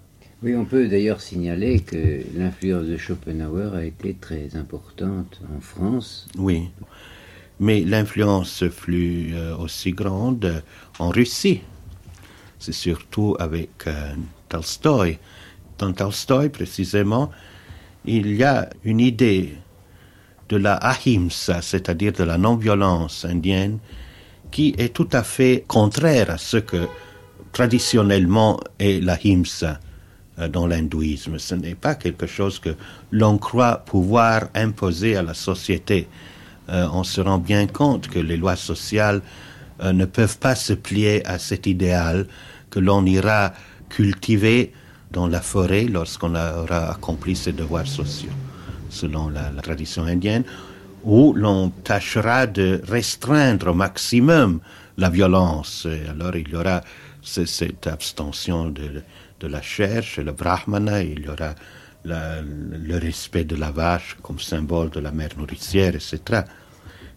[0.42, 6.28] Oui, on peut d'ailleurs signaler que l'influence de Schopenhauer a été très importante en France.
[6.36, 6.68] Oui
[7.64, 10.62] mais l'influence fut euh, aussi grande
[10.98, 11.62] en Russie.
[12.58, 14.12] C'est surtout avec euh,
[14.50, 15.18] Tolstoï.
[15.78, 17.30] Dans Tolstoï, précisément,
[18.04, 19.54] il y a une idée
[20.50, 23.78] de la ahimsa, c'est-à-dire de la non-violence indienne,
[24.50, 26.86] qui est tout à fait contraire à ce que
[27.52, 29.80] traditionnellement est l'ahimsa
[30.38, 31.38] euh, dans l'hindouisme.
[31.38, 32.76] Ce n'est pas quelque chose que
[33.10, 36.08] l'on croit pouvoir imposer à la société.
[36.70, 39.20] Euh, on se rend bien compte que les lois sociales
[39.82, 42.26] euh, ne peuvent pas se plier à cet idéal
[42.70, 43.52] que l'on ira
[43.88, 44.72] cultiver
[45.10, 48.32] dans la forêt lorsqu'on aura accompli ses devoirs sociaux,
[48.88, 50.44] selon la, tradition indienne,
[51.04, 54.60] où l'on tâchera de restreindre au maximum
[54.96, 55.86] la violence.
[55.86, 56.80] Et alors il y aura
[57.22, 59.02] cette abstention de,
[59.40, 61.54] de la chair chez le brahmana, il y aura
[62.04, 66.42] le respect de la vache comme symbole de la mère nourricière, etc.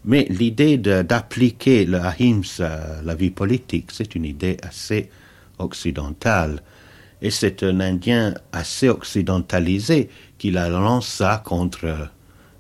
[0.06, 5.10] Mais l'idée d'appliquer le ahimsa à la vie politique, c'est une idée assez
[5.60, 6.62] occidentale.
[7.22, 12.10] Et c'est un Indien assez occidentalisé qui la lança contre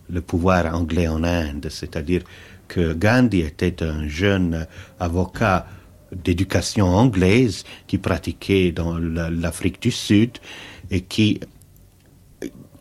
[0.10, 1.68] le pouvoir anglais en Inde.
[1.70, 2.24] C'est-à-dire
[2.68, 4.68] que Gandhi était un jeune
[5.00, 5.68] avocat
[6.12, 10.38] d'éducation anglaise qui pratiquait dans l'Afrique du Sud
[10.90, 11.40] et qui,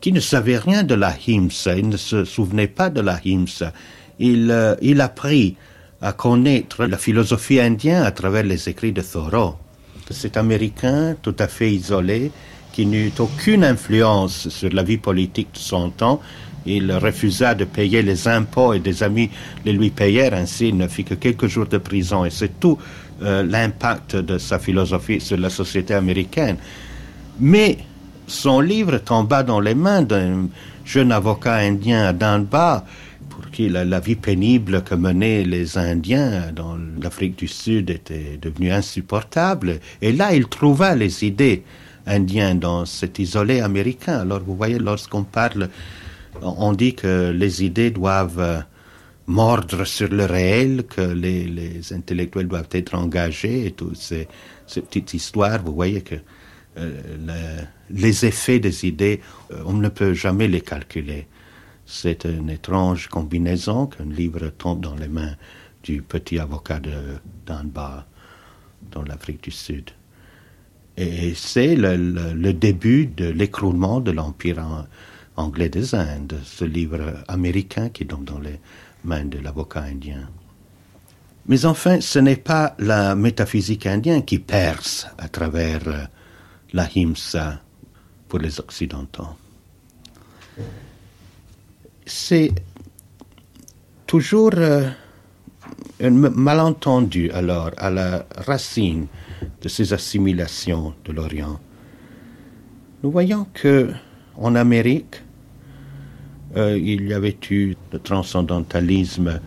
[0.00, 3.72] qui ne savait rien de la himsa, il ne se souvenait pas de la himsa.
[4.18, 5.56] Il, euh, il apprit
[6.00, 9.56] à connaître la philosophie indienne à travers les écrits de Thoreau.
[10.10, 12.30] Cet Américain tout à fait isolé,
[12.72, 16.20] qui n'eut aucune influence sur la vie politique de son temps,
[16.66, 19.30] il refusa de payer les impôts et des amis
[19.64, 22.24] les lui payèrent, ainsi il ne fit que quelques jours de prison.
[22.24, 22.78] Et c'est tout
[23.22, 26.56] euh, l'impact de sa philosophie sur la société américaine.
[27.40, 27.78] Mais
[28.26, 30.48] son livre tomba dans les mains d'un
[30.84, 32.84] jeune avocat indien à Dunbar,
[33.28, 38.72] pour qui la, vie pénible que menaient les Indiens dans l'Afrique du Sud était devenue
[38.72, 39.80] insupportable.
[40.00, 41.62] Et là, il trouva les idées
[42.06, 44.20] indiennes dans cet isolé américain.
[44.20, 45.68] Alors, vous voyez, lorsqu'on parle,
[46.40, 48.60] on dit que les idées doivent euh,
[49.26, 54.28] mordre sur le réel, que les, intellectuels doivent être engagés et toutes ces,
[54.66, 56.16] petites histoires, vous voyez que
[56.78, 57.60] euh,
[57.90, 59.20] les effets des idées,
[59.52, 61.26] euh, on ne peut jamais les calculer.
[61.86, 65.36] C'est une étrange combinaison qu'un livre tombe dans les mains
[65.82, 66.92] du petit avocat de
[67.46, 68.06] Dunbar
[68.90, 69.90] dans l'Afrique du Sud.
[70.96, 74.86] Et c'est le, début de l'écroulement de l'Empire
[75.36, 78.58] anglais des Indes, ce livre américain qui tombe dans les
[79.06, 80.28] main de l'avocat indien.
[81.46, 86.04] Mais enfin, ce n'est pas la métaphysique indienne qui perce à travers euh,
[86.72, 87.60] la himsa
[88.28, 89.28] pour les Occidentaux.
[92.04, 92.52] C'est
[94.06, 94.88] toujours euh,
[96.00, 99.06] un malentendu alors à la racine
[99.60, 101.58] de ces assimilations de l'Orient.
[103.02, 103.92] Nous voyons que
[104.36, 105.22] en Amérique,
[106.56, 109.40] euh, il y avait eu le transcendantalisme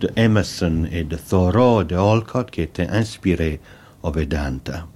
[0.00, 3.60] de Emerson et de Thoreau, de Olcott, qui étaient inspirés
[4.02, 4.86] au Vedanta.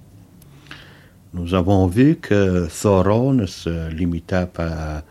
[1.33, 5.03] Nous avons vu que Thoreau ne se limita pas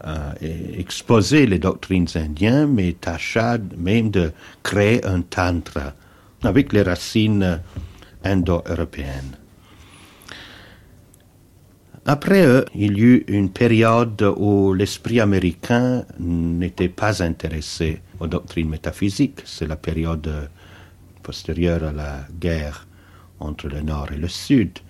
[0.00, 0.34] à,
[0.76, 5.94] exposer les doctrines indiennes, mais tâcha même de créer un tantra
[6.42, 7.60] avec les racines
[8.22, 9.38] indo-européennes.
[12.04, 18.68] Après eux, il y eut une période où l'esprit américain n'était pas intéressé aux doctrines
[18.68, 19.40] métaphysiques.
[19.46, 20.50] C'est la période
[21.22, 22.86] postérieure à la guerre
[23.40, 24.80] entre le Nord et le Sud,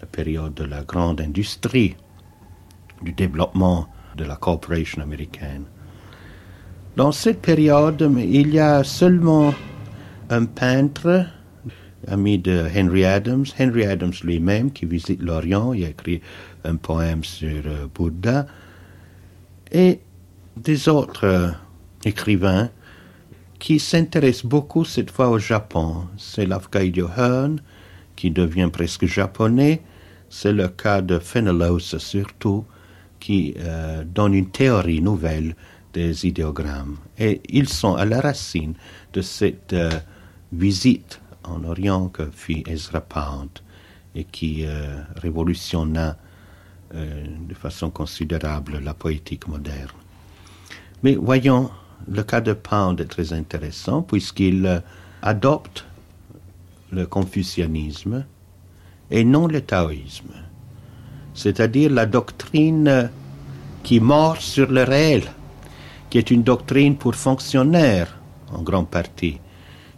[0.00, 1.96] la période de la grande industrie,
[3.02, 5.64] du développement de la coopération américaine.
[6.96, 9.52] Dans cette période, il y a seulement
[10.30, 11.26] un peintre
[12.08, 16.20] ami de Henry Adams, Henry Adams lui-même qui visite l'Orient, il a écrit
[16.64, 18.46] un poème sur euh, Bouddha,
[19.72, 20.00] et
[20.56, 21.50] des autres euh,
[22.04, 22.70] écrivains
[23.58, 26.06] qui s'intéressent beaucoup cette fois au Japon.
[26.16, 27.60] C'est l'Afgaïdio Hearn
[28.16, 29.82] qui devient presque japonais,
[30.28, 32.64] c'est le cas de Fenellosa surtout,
[33.20, 35.54] qui euh, donne une théorie nouvelle
[35.92, 36.96] des idéogrammes.
[37.18, 38.74] Et ils sont à la racine
[39.12, 39.74] de cette
[40.52, 43.48] visite en Orient que fit Ezra Pound
[44.14, 44.66] et qui
[45.16, 46.16] révolutionna
[46.94, 49.90] euh, de façon considérable la poétique moderne.
[51.02, 51.68] Mais voyons,
[52.08, 54.78] le cas de Pound est très intéressant puisqu'il euh,
[55.20, 55.84] adopte
[56.90, 58.24] le confucianisme
[59.10, 60.34] et non le taoïsme,
[61.34, 63.10] c'est-à-dire la doctrine
[63.82, 65.22] qui mord sur le réel,
[66.10, 68.18] qui est une doctrine pour fonctionnaires
[68.52, 69.38] en grande partie,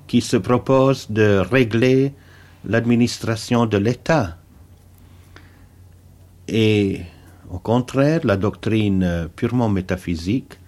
[0.06, 2.12] qui se propose de régler
[2.64, 4.36] l'administration de l'État
[6.48, 7.02] et
[7.50, 10.58] Au contraire, la doctrine purement métaphysique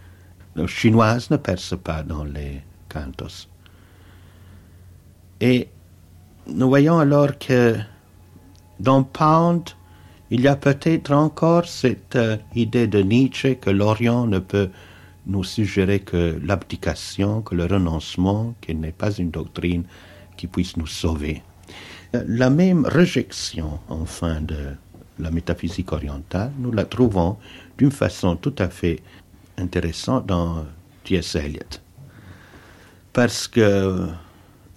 [0.67, 3.49] chinoise ne perce pas dans les cantos.
[5.41, 5.69] Et
[6.47, 7.77] nous voyons alors que
[8.79, 9.71] dans Pound,
[10.31, 14.71] il y a peut-être encore cette euh, idée de Nietzsche que l'Orient ne peut
[15.27, 19.85] nous suggérer que l'abdication, que le renoncement, qu'il n'est pas une doctrine
[20.37, 21.43] qui puisse nous sauver.
[22.13, 24.75] La même réjection, enfin, de
[25.19, 27.37] la métaphysique orientale, nous la trouvons
[27.79, 29.01] d'une façon tout à fait
[29.59, 30.65] intéressante dans
[31.05, 31.37] T.S.
[31.37, 31.81] Eliot.
[33.13, 34.09] Parce que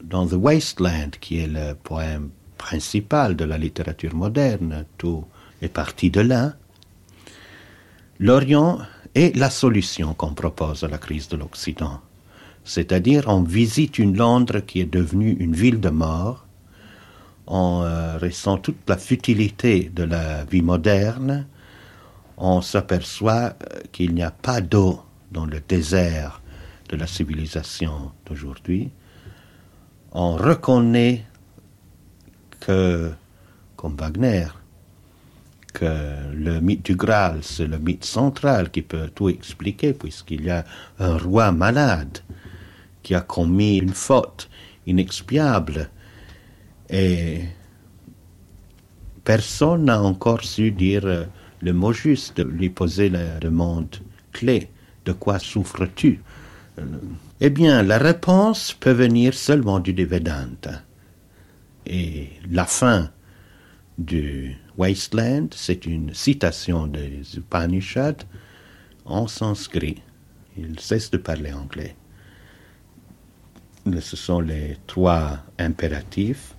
[0.03, 5.25] dans The Wasteland, qui est le poème principal de la littérature moderne, tout
[5.61, 6.53] est parti de là,
[8.19, 8.79] l'Orient
[9.15, 12.01] est la solution qu'on propose à la crise de l'Occident.
[12.63, 16.45] C'est-à-dire, on visite une Londres qui est devenue une ville de mort,
[17.47, 21.45] on euh, ressent toute la futilité de la vie moderne,
[22.37, 25.01] on s'aperçoit euh, qu'il n'y a pas d'eau
[25.31, 26.41] dans le désert
[26.89, 28.91] de la civilisation d'aujourd'hui,
[30.13, 31.25] on reconnaît
[32.59, 33.11] que,
[33.75, 34.47] comme Wagner,
[35.73, 40.51] que le mythe du Graal, c'est le mythe central qui peut tout expliquer, puisqu'il y
[40.51, 40.63] a
[40.99, 42.19] un roi malade
[43.01, 44.49] qui a commis une faute
[44.85, 45.89] inexpiable
[46.89, 47.41] et
[49.23, 51.27] personne n'a encore su dire
[51.61, 53.95] le mot juste, lui poser la demande
[54.31, 54.69] clé.
[55.05, 56.21] De quoi souffres-tu?
[57.45, 60.81] Eh bien, la réponse peut venir seulement du Vedanta.
[61.85, 63.11] Et la fin
[63.97, 68.23] du Wasteland, c'est une citation des Upanishads
[69.03, 70.01] en sanskrit.
[70.55, 71.97] Il cesse de parler anglais.
[73.99, 76.55] Ce sont les trois impératifs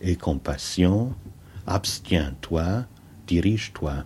[0.00, 1.16] et compassion,
[1.66, 2.86] abstiens-toi,
[3.26, 4.04] dirige-toi.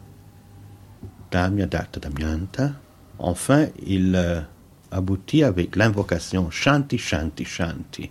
[1.30, 1.66] Damya.
[3.18, 4.40] Enfin, il euh,
[4.92, 8.10] aboutit avec l'invocation Shanti, Shanti, Shanti.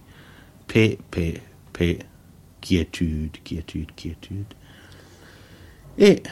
[0.68, 2.00] Paix, paix, paix,
[2.60, 4.54] quiétude, quiétude, quiétude.
[5.98, 6.24] Et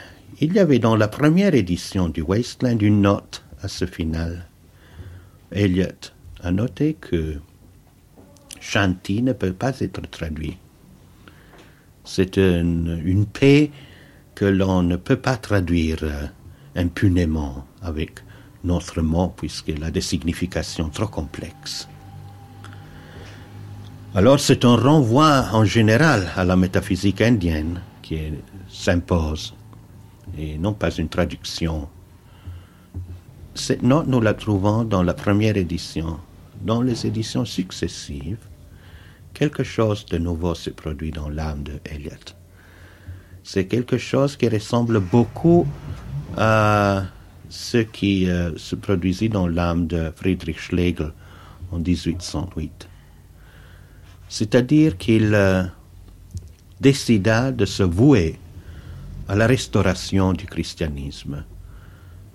[0.42, 4.48] il y avait dans la première édition du Wasteland une note à ce final.
[5.52, 7.40] Eliot a noté que
[8.60, 10.58] Shanti ne peut pas être traduit.
[12.06, 13.72] C'est une, paix
[14.36, 16.32] que l'on ne peut pas traduire
[16.76, 18.22] impunément avec
[18.64, 21.88] notre mot puisqu'elle a des significations trop complexes.
[24.16, 28.20] Alors c'est un renvoi en général à la métaphysique indienne qui
[28.68, 29.54] s'impose
[30.38, 31.88] et non pas une traduction.
[33.56, 36.20] Cette note, nous la trouvons dans la première édition.
[36.62, 38.40] Dans les éditions successives,
[39.34, 42.36] quelque chose de nouveau se produit dans l'âme de Eliot.
[43.44, 45.68] C'est quelque chose qui ressemble beaucoup
[46.38, 47.04] à
[47.50, 51.12] ce qui euh, se produisit dans l'âme de Friedrich Schlegel
[51.72, 52.88] en 1808.
[54.30, 55.64] C'est-à-dire qu'il euh,
[56.80, 58.40] décida de se vouer
[59.28, 61.44] à la restauration du christianisme,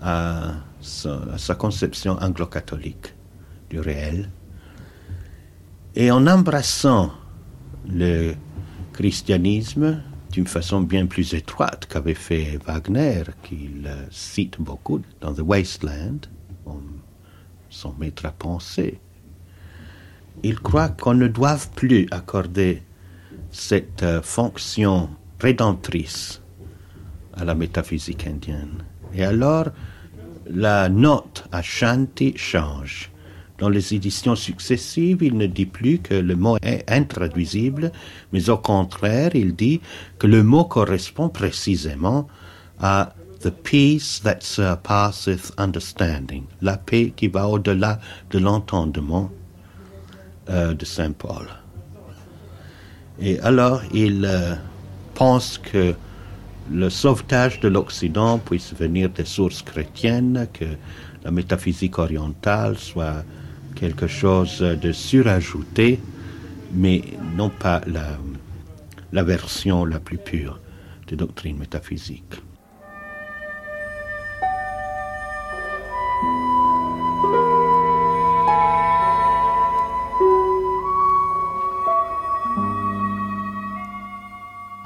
[0.00, 3.14] à sa conception anglo-catholique
[3.70, 4.30] du réel.
[5.96, 7.12] Et en embrassant
[7.88, 8.34] le
[8.92, 10.02] christianisme,
[10.34, 16.18] d'une façon bien plus étroite qu'avait fait Wagner, qu'il cite beaucoup dans The Wasteland,
[17.70, 18.98] son maître à penser.
[20.42, 22.82] Il croit qu'on ne doit plus accorder
[23.52, 25.08] cette euh, fonction
[25.40, 26.42] rédemptrice
[27.34, 28.82] à la métaphysique indienne.
[29.14, 29.68] Et alors,
[30.46, 33.12] la note à Shanti change.
[33.58, 37.92] Dans les éditions successives, il ne dit plus que le mot est intraduisible,
[38.32, 39.80] mais au contraire, il dit
[40.18, 42.26] que le mot correspond précisément
[42.80, 48.00] à the peace that surpasseth understanding, la paix qui va au-delà
[48.30, 49.30] de l'entendement
[50.50, 51.46] euh, de Saint Paul.
[53.20, 54.54] Et alors, il euh,
[55.14, 55.94] pense que
[56.72, 60.64] le sauvetage de l'Occident puisse venir des sources chrétiennes, que
[61.24, 63.22] la métaphysique orientale soit
[63.74, 66.00] quelque chose de surajouté,
[66.72, 67.02] mais
[67.36, 68.18] non pas la,
[69.12, 70.60] la version la plus pure
[71.08, 72.40] des doctrines métaphysiques.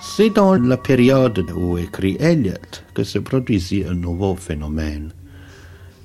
[0.00, 5.12] C'est dans la période où écrit Eliot que se produisit un nouveau phénomène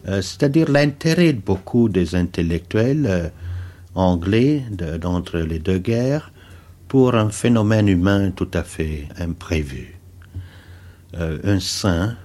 [0.08, 3.30] euh, c'est-à-dire l'intérêt de beaucoup des intellectuels euh,
[3.96, 4.64] anglais
[5.00, 6.32] d'entre les deux guerres
[6.88, 9.96] pour un phénomène humain tout à fait imprévu.
[11.16, 12.16] Euh, un saint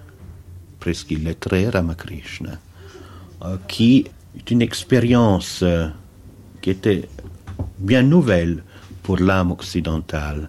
[0.81, 2.53] presque illettré, Ramakrishna,
[3.67, 4.07] qui
[4.37, 5.65] est une expérience
[6.63, 7.09] qui était
[7.79, 8.63] bien nouvelle
[9.03, 10.49] pour l'âme occidentale.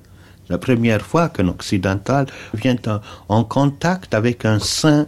[0.49, 2.75] La première fois qu'un occidental vient
[3.27, 5.07] en, contact avec un saint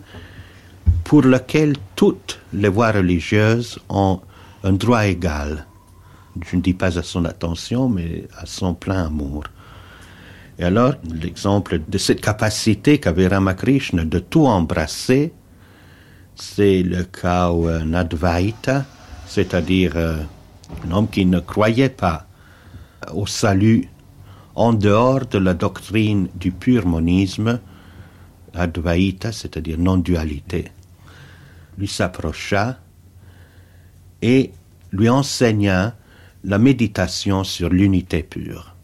[1.04, 4.22] pour lequel toutes les voies religieuses ont
[4.64, 5.66] un droit égal.
[6.50, 9.44] Je ne dis pas à son attention, mais à son plein amour.
[10.60, 15.34] Et alors, l'exemple de cette capacité qu'avait Ramakrishna de tout embrasser,
[16.36, 18.86] c'est le cas où un Advaita,
[19.28, 20.18] c'est-à-dire euh,
[20.86, 22.28] un homme qui ne croyait pas
[23.14, 23.90] au salut
[24.56, 27.60] en dehors de la doctrine du pur monisme,
[28.54, 30.72] Advaita, c'est-à-dire non-dualité,
[31.78, 32.80] lui s'approcha
[34.22, 34.52] et
[34.92, 35.96] lui enseigna
[36.44, 38.76] la méditation sur l'unité pure.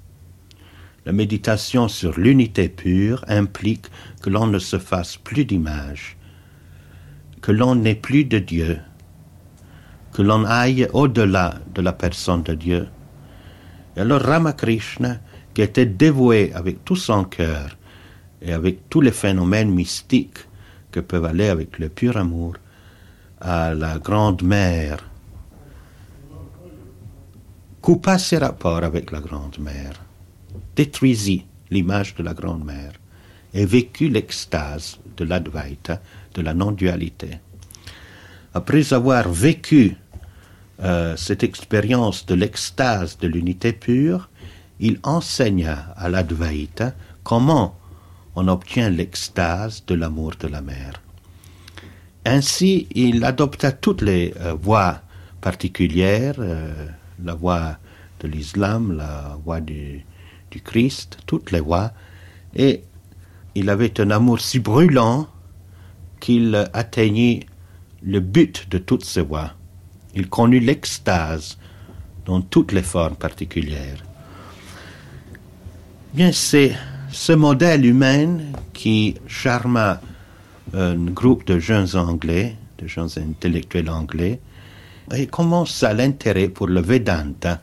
[1.05, 3.87] La méditation sur l'unité pure implique
[4.21, 6.17] que l'on ne se fasse plus d'image,
[7.41, 8.79] que l'on n'ait plus de Dieu,
[10.11, 12.87] que l'on aille au-delà de la personne de Dieu.
[13.95, 15.19] Et alors Ramakrishna,
[15.53, 17.77] qui était dévoué avec tout son cœur
[18.41, 20.39] et avec tous les phénomènes mystiques
[20.91, 22.55] que peuvent aller avec le pur amour,
[23.39, 25.03] à la grande mère,
[27.81, 29.93] coupa ses rapports avec la grande mère,
[30.75, 32.93] détruisit l'image de la grande mère
[33.53, 36.01] et vécut l'extase de l'Advaita,
[36.33, 37.39] de la non-dualité.
[38.53, 39.95] Après avoir vécu
[40.79, 44.29] euh, cette expérience de l'extase de l'unité pure,
[44.79, 47.75] il enseigna à l'Advaita comment
[48.35, 51.01] on obtient l'extase de l'amour de la mère.
[52.29, 54.99] Ainsi, il adopta toutes les euh, voies
[55.39, 56.73] particulières, euh,
[57.23, 57.77] la voie
[58.19, 60.03] de l'islam, la voie du,
[60.51, 61.93] du, Christ, toutes les voies,
[62.53, 62.83] et
[63.55, 65.29] il avait un amour si brûlant
[66.19, 67.45] qu'il atteignit
[68.03, 69.53] le but de toutes ces voies.
[70.13, 71.57] Il connut l'extase
[72.25, 74.03] dans toutes les formes particulières.
[76.13, 76.75] Bien, c'est
[77.09, 78.39] ce modèle humain
[78.73, 80.01] qui charma
[80.73, 84.39] un groupe de jeunes Anglais, de jeunes intellectuels anglais,
[85.13, 87.61] et commence à l'intérêt pour le Vedanta,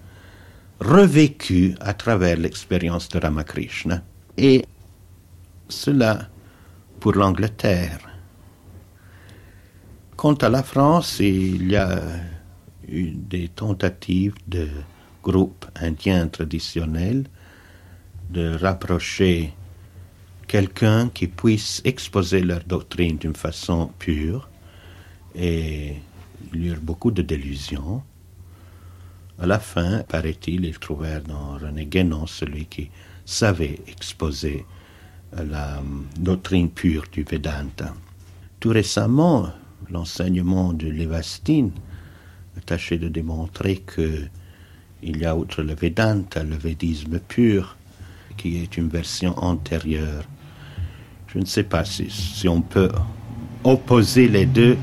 [0.80, 4.02] revécu à travers l'expérience de Ramakrishna.
[4.36, 4.64] Et
[5.68, 6.28] cela
[7.00, 7.98] pour l'Angleterre.
[10.16, 12.00] Quant à la France, il y a
[12.88, 14.68] eu des tentatives de
[15.22, 17.24] groupes indiens traditionnels
[18.30, 19.52] de rapprocher
[20.46, 24.48] quelqu'un qui puisse exposer leur doctrine d'une façon pure
[25.34, 25.96] et
[26.52, 28.02] il y a eu beaucoup de délusions.
[29.38, 32.90] À la fin, paraît-il, ils trouvèrent dans René Guénon celui qui
[33.24, 34.64] savait exposer
[35.32, 35.82] la
[36.18, 37.94] doctrine pure du Vedanta.
[38.60, 39.50] Tout récemment,
[39.90, 41.72] l'enseignement de Levastine
[42.56, 44.22] a tâché de démontrer que
[45.02, 47.76] il y a outre le Vedanta, le védisme pur,
[48.38, 50.24] qui est une version antérieure.
[51.34, 52.90] Je ne sais pas si, on peut
[53.64, 54.76] opposer les deux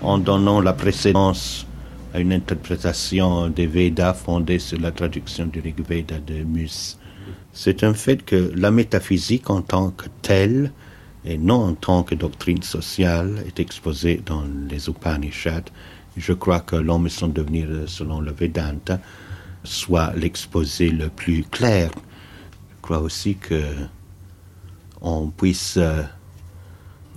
[0.00, 1.66] en donnant la précédence
[2.14, 6.96] à une interprétation des Védas fondée sur la traduction du Rig Veda de Mus.
[7.52, 10.72] C'est un fait que la métaphysique en tant que telle,
[11.26, 15.70] et non en tant que doctrine sociale, est exposée dans les Upanishads.
[16.16, 18.98] Je crois que l'homme son devenir, selon le Vedanta,
[19.62, 21.90] soit l'exposé le plus clair.
[22.70, 23.62] Je crois aussi que
[25.02, 26.02] on puisse euh,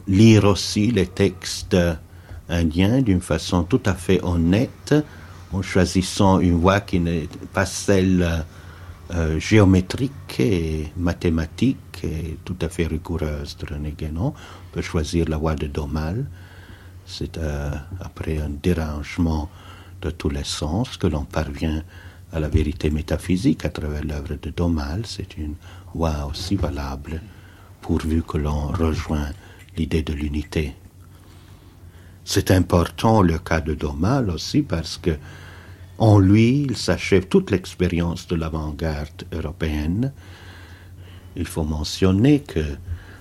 [0.08, 1.78] lire aussi les textes
[2.50, 4.94] indiens d'une façon tout à fait honnête,
[5.54, 8.44] en choisissant une voie qui n'est pas celle
[9.14, 14.34] euh, géométrique et mathématique et tout à fait rigoureuse de René Guénon.
[14.34, 16.26] On peut choisir la voie de Domal.
[17.06, 17.70] C'est euh,
[18.02, 19.50] après un dérangement
[20.02, 21.84] de tous les sens que l'on parvient
[22.34, 25.04] à la vérité métaphysique à travers l'œuvre de Domal.
[25.06, 25.54] C'est une
[25.94, 27.22] voie aussi valable
[27.86, 29.30] pourvu que l'on rejoint
[29.78, 30.74] l'idée de l'unité.
[32.24, 35.12] C'est important le cas de Domal aussi parce que
[36.00, 40.12] en lui, il s'achève toute l'expérience de l'avant-garde européenne.
[41.36, 42.66] Il faut mentionner que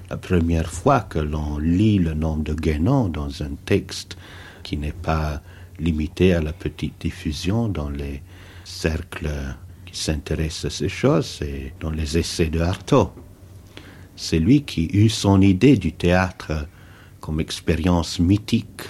[0.08, 4.16] la première fois que l'on lit le nom de Guénon dans un texte
[4.62, 5.42] qui n'est pas
[5.78, 8.22] limité à la petite diffusion dans les
[8.64, 9.30] cercles
[9.84, 13.12] qui s'intéressent à ces choses, c'est dans les essais de Artaud.
[14.16, 16.66] C'est lui qui eut son idée du théâtre
[17.20, 18.82] comme expérience mythique,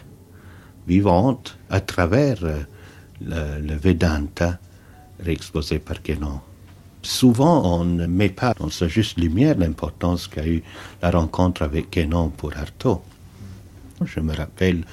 [0.86, 2.62] vivante, à travers euh,
[3.60, 4.58] le, Vedanta
[5.20, 6.40] réexposé par Guénon.
[7.02, 10.62] Souvent, on ne met pas dans sa juste lumière l'importance qu'a eu
[11.00, 13.02] la rencontre avec Guénon pour Artaud.
[14.04, 14.84] Je me rappelle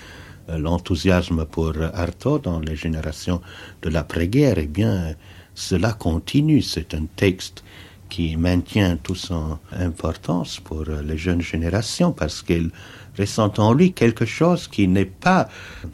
[0.49, 3.41] euh, l'enthousiasme pour Artaud dans les générations
[3.81, 4.59] de l'après-guerre.
[4.59, 5.15] Eh bien,
[5.55, 6.61] cela continue.
[6.61, 7.63] C'est un texte
[8.11, 12.69] qui maintient toute son importance pour les jeunes générations parce qu'il
[13.17, 15.47] ressent en lui quelque chose qui n'est pas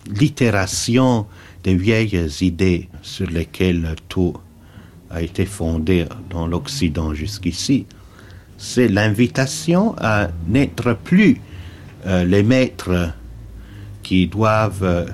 [0.09, 1.27] l'itération
[1.63, 4.33] des vieilles idées sur lesquelles tout
[5.11, 7.85] a été fondé dans l'Occident jusqu'ici.
[8.57, 11.39] C'est l'invitation à n'être plus
[12.07, 13.13] euh, les maîtres
[14.01, 15.05] qui doivent euh,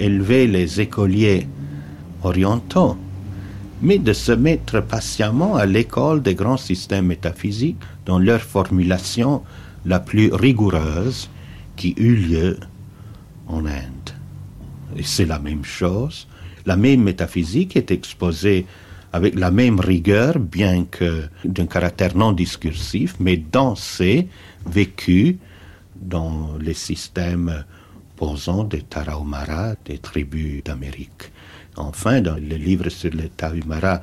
[0.00, 1.46] élever les écoliers
[2.22, 2.96] orientaux,
[3.80, 9.42] mais de se mettre patiemment à l'école des grands systèmes métaphysiques dans leur formulation
[9.84, 11.30] la plus rigoureuse
[11.76, 12.58] qui eut lieu
[13.46, 14.10] en Inde.
[14.96, 16.26] Et c'est la même chose.
[16.66, 18.66] La même métaphysique est exposée
[19.12, 24.28] avec la même rigueur, bien que d'un caractère non discursif, mais dansée,
[24.66, 25.38] vécue
[25.96, 27.64] dans les systèmes
[28.16, 31.30] posants des Tarahumara, des tribus d'Amérique.
[31.78, 34.02] Enfin, dans le livre sur les Tarahumara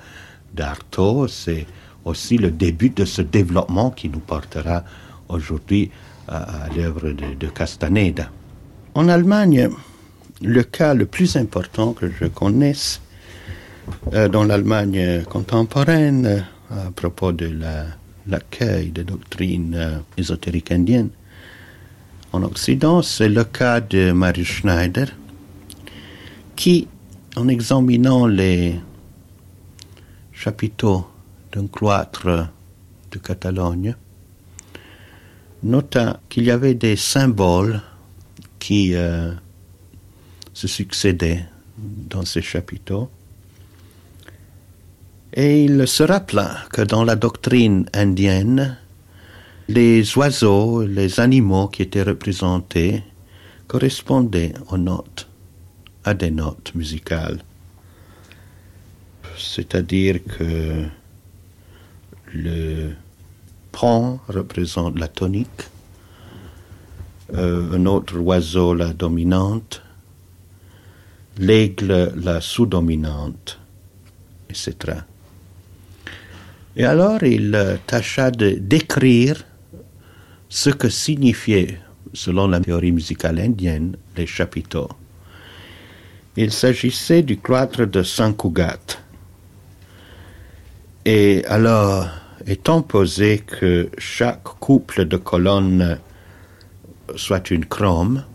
[0.53, 1.65] d'Artaud, c'est
[2.05, 4.83] aussi le début de ce développement qui nous portera
[5.27, 5.91] aujourd'hui
[6.27, 8.29] à, l'œuvre de, Castaneda.
[8.95, 9.69] En Allemagne,
[10.41, 13.01] le cas le plus important que je connaisse
[14.13, 17.51] euh, dans l'Allemagne contemporaine à propos de
[18.25, 21.09] l'accueil des doctrines euh, ésotériques indiennes
[22.35, 25.07] en Occident, c'est le cas de Marius Schneider,
[26.55, 26.87] qui,
[27.35, 28.79] en examinant les
[30.31, 31.05] chapiteaux
[31.51, 32.47] d'un cloître
[33.11, 33.95] de Catalogne,
[35.63, 37.81] nota qu'il y avait des symboles
[38.59, 39.31] qui euh,
[40.53, 41.45] se succédaient
[41.77, 43.09] dans ces chapiteaux.
[45.33, 48.77] Et il se rappela que dans la doctrine indienne,
[49.67, 53.03] les oiseaux, les animaux qui étaient représentés
[53.67, 55.27] correspondaient aux notes,
[56.05, 57.39] à des notes musicales.
[59.37, 60.85] C'est-à-dire que
[62.33, 62.91] le
[63.71, 65.63] Pan représente la tonique,
[67.33, 69.81] euh, un autre oiseau la dominante,
[71.37, 73.59] l'aigle la sous-dominante,
[74.49, 74.99] etc.
[76.77, 79.43] Et alors il tâcha de décrire
[80.47, 81.79] ce que signifiait,
[82.13, 84.89] selon la théorie musicale indienne, les chapiteaux.
[86.37, 88.99] Il s'agissait du cloître de Sankougat.
[91.05, 92.09] Et alors,
[92.45, 95.97] étant posé que chaque couple de colonnes
[97.15, 98.25] soit une chrome,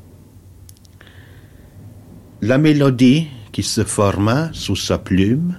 [2.40, 5.59] la mélodie qui se forma sous sa plume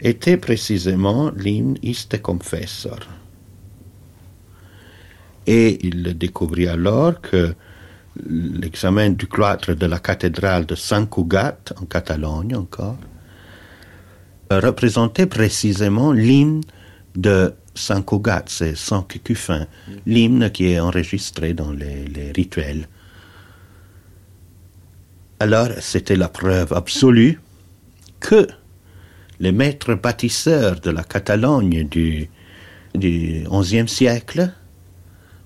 [0.00, 2.98] était précisément l'hymne Iste Confessor.
[5.46, 7.54] Et il découvrit alors que
[8.26, 12.98] l'examen du cloître de la cathédrale de San Cugat, en Catalogne encore,
[14.50, 16.62] représentait précisément l'hymne
[17.16, 19.66] de San Cugat, c'est San Cucufin,
[20.06, 22.88] l'hymne qui est enregistré dans les, les rituels.
[25.40, 27.40] Alors, c'était la preuve absolue
[28.20, 28.46] que
[29.40, 32.30] les maîtres bâtisseurs de la Catalogne du,
[32.94, 34.52] du XIe siècle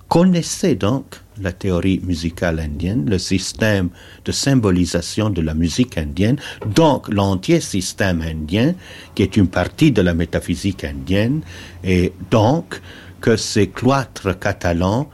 [0.09, 3.91] connaissaient donc la théorie musicale indienne, le système
[4.25, 6.39] de symbolisation de la musique indienne,
[6.75, 8.75] donc l'entier système indien,
[9.15, 11.43] qui est une partie de la métaphysique indienne,
[11.85, 12.81] et donc
[13.21, 15.09] que ces cloîtres catalans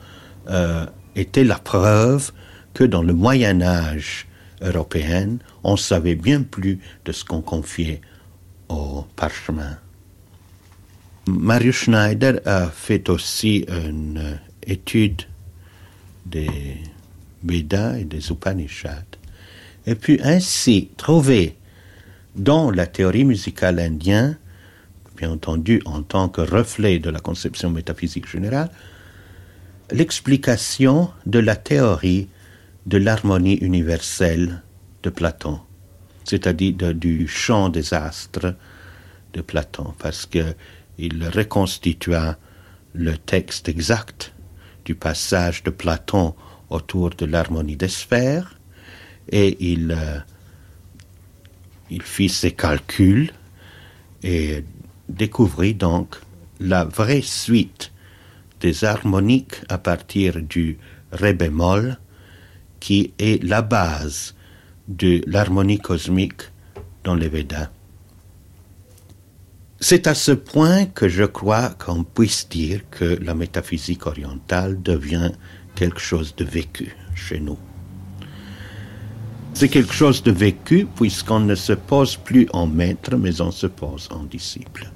[0.48, 0.86] euh,
[1.16, 2.32] étaient la preuve
[2.72, 4.26] que dans le Moyen Âge
[4.60, 8.00] européen, on savait bien plus de ce qu'on confiait
[8.68, 9.78] au parchemin.
[11.26, 15.22] Marius Schneider a fait aussi une étude
[16.26, 16.78] des
[17.42, 19.18] Védas et des Upanishads,
[19.86, 21.56] et puis ainsi trouver
[22.34, 24.38] dans la théorie musicale indienne,
[25.16, 28.70] bien entendu en tant que reflet de la conception métaphysique générale,
[29.90, 32.28] l'explication de la théorie
[32.86, 34.62] de l'harmonie universelle
[35.02, 35.60] de Platon,
[36.24, 38.54] c'est-à-dire du chant des astres
[39.32, 42.36] de Platon, parce qu'il reconstitua
[42.94, 44.33] le texte exact
[44.84, 46.34] du passage de Platon
[46.70, 48.58] autour de l'harmonie des sphères,
[49.30, 50.18] et il, euh,
[51.90, 53.32] il fit ses calculs
[54.22, 54.64] et
[55.08, 56.16] découvrit donc
[56.60, 57.92] la vraie suite
[58.60, 60.78] des harmoniques à partir du
[61.12, 61.98] ré bémol,
[62.80, 64.34] qui est la base
[64.88, 66.42] de l'harmonie cosmique
[67.02, 67.70] dans les Védas.
[69.86, 75.30] C'est à ce point que je crois qu'on puisse dire que la métaphysique orientale devient
[75.74, 77.58] quelque chose de vécu chez nous.
[79.52, 83.66] C'est quelque chose de vécu puisqu'on ne se pose plus en maître, mais on se
[83.66, 84.90] pose en disciple.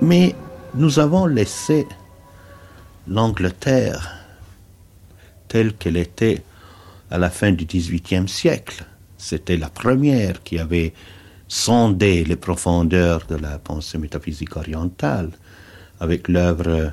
[0.00, 0.36] Mais
[0.76, 1.84] nous avons laissé
[3.08, 4.17] l'Angleterre
[5.48, 6.42] telle qu'elle était
[7.10, 8.84] à la fin du XVIIIe siècle.
[9.16, 10.92] C'était la première qui avait
[11.48, 15.30] sondé les profondeurs de la pensée métaphysique orientale
[16.00, 16.92] avec l'œuvre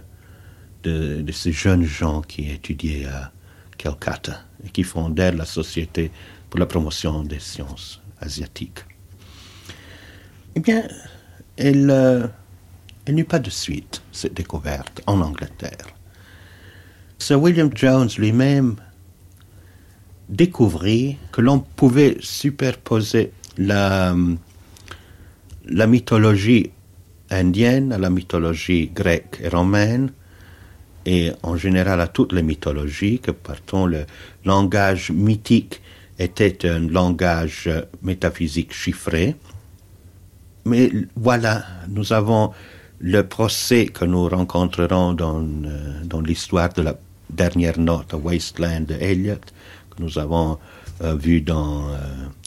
[0.83, 3.31] de, ces jeunes gens qui étudiaient à
[3.77, 6.11] Calcutta et qui fondèrent la Société
[6.49, 8.85] pour la promotion des sciences asiatiques.
[10.55, 10.87] Eh bien,
[11.57, 12.27] elle, euh,
[13.05, 15.94] elle n'eut pas de suite, cette découverte, en Angleterre.
[17.17, 18.75] Sir William Jones lui-même
[20.29, 24.15] découvrit que l'on pouvait superposer la,
[25.65, 26.71] la mythologie
[27.29, 30.11] indienne à la mythologie grecque et romaine,
[31.05, 34.05] et en général à toutes les mythologies, que partons le
[34.43, 35.81] langage mythique
[36.19, 37.69] était un langage
[38.01, 39.35] métaphysique chiffré.
[40.65, 42.51] Mais voilà, nous avons
[42.99, 46.97] le procès que nous rencontrerons dans, euh, dans l'histoire de la
[47.29, 49.35] dernière note Wasteland de Eliot,
[49.89, 50.57] que nous avons
[51.01, 51.97] euh, vu dans euh,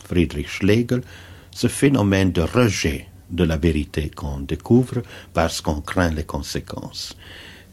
[0.06, 1.02] Friedrich Schlegel,
[1.50, 5.02] ce phénomène de rejet de la vérité qu'on découvre
[5.34, 7.16] parce qu'on craint les conséquences.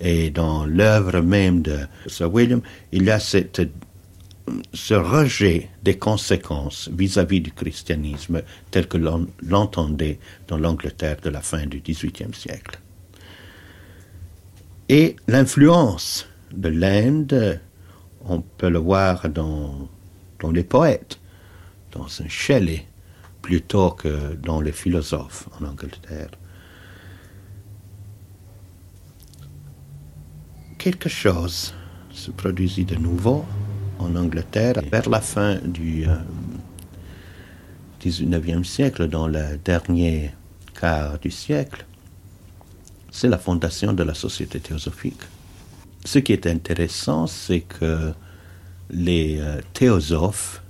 [0.01, 7.41] Et dans l'œuvre même de Sir William, il y a ce rejet des conséquences vis-à-vis
[7.41, 8.41] du christianisme
[8.71, 12.79] tel que l'on l'entendait dans l'Angleterre de la fin du XVIIIe siècle.
[14.89, 17.59] Et l'influence de l'Inde,
[18.23, 19.89] on peut le voir dans,
[20.51, 21.19] les poètes,
[21.91, 22.85] dans un Shelley,
[23.41, 26.31] plutôt que dans les philosophes en Angleterre.
[30.77, 31.73] Quelque chose
[32.11, 33.45] se produisit de nouveau
[33.99, 36.15] en Angleterre vers la fin du euh,
[38.63, 40.31] siècle, dans le dernier
[40.79, 41.85] quart du siècle.
[43.11, 45.21] C'est la fondation de la Société théosophique.
[46.05, 48.13] Ce qui est intéressant, c'est que
[48.91, 50.61] les euh, théosophes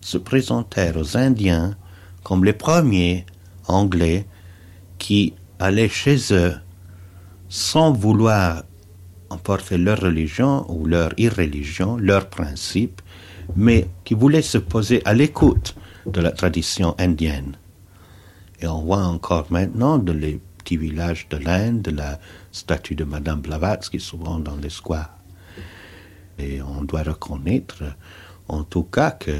[0.00, 1.76] se présentèrent aux Indiens
[2.22, 3.26] comme les premiers
[3.66, 4.24] Anglais
[4.98, 6.54] qui allaient chez eux
[7.48, 8.62] sans vouloir
[9.30, 13.02] emporter leur religion ou leur irreligion, leurs principes,
[13.56, 15.74] mais qui voulaient se poser à l'écoute
[16.06, 17.56] de la tradition indienne.
[18.60, 22.20] Et on voit encore maintenant dans les petits villages de l'Inde la
[22.54, 25.18] statue de Madame Blavatsky souvent dans les squares.
[26.38, 27.82] Et on doit reconnaître
[28.48, 29.32] en tout cas que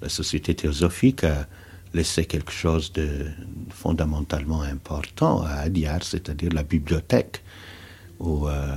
[0.00, 1.46] la société théosophique a
[1.92, 3.26] laissé quelque chose de
[3.70, 7.42] fondamentalement important à Adiar, c'est-à-dire la bibliothèque,
[8.18, 8.74] où euh,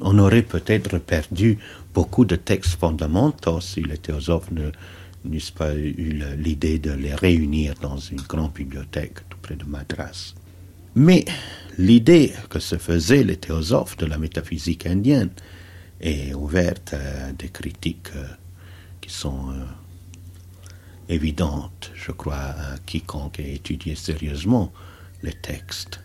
[0.00, 1.58] on, aurait peut-être perdu
[1.94, 4.50] beaucoup de textes fondamentaux si les théosophes
[5.24, 10.34] n'eussent pas eu l'idée de les réunir dans une grande bibliothèque tout près de Madras.
[10.94, 11.24] Mais
[11.78, 15.30] l'idée que se faisaient les théosophes de la métaphysique indienne
[16.00, 18.26] est ouverte à des critiques euh,
[19.00, 19.64] qui sont euh,
[21.08, 24.72] évidentes, je crois, à quiconque ait étudié sérieusement
[25.22, 26.00] les textes.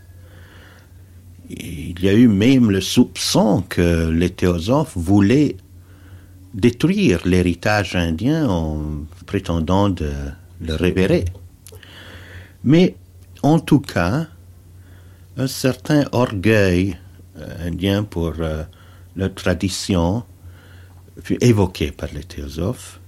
[1.50, 5.58] Il y a eu même le soupçon que les théosophes voulaient
[6.54, 10.12] détruire l'héritage indien en prétendant de
[10.62, 11.26] le révérer.
[12.64, 12.96] Mais
[13.42, 14.28] en tout cas,
[15.38, 16.98] un certain orgueil
[17.38, 18.64] euh, indien pour euh,
[19.16, 20.24] leur tradition
[21.22, 23.00] fut évoqué par les théosophes.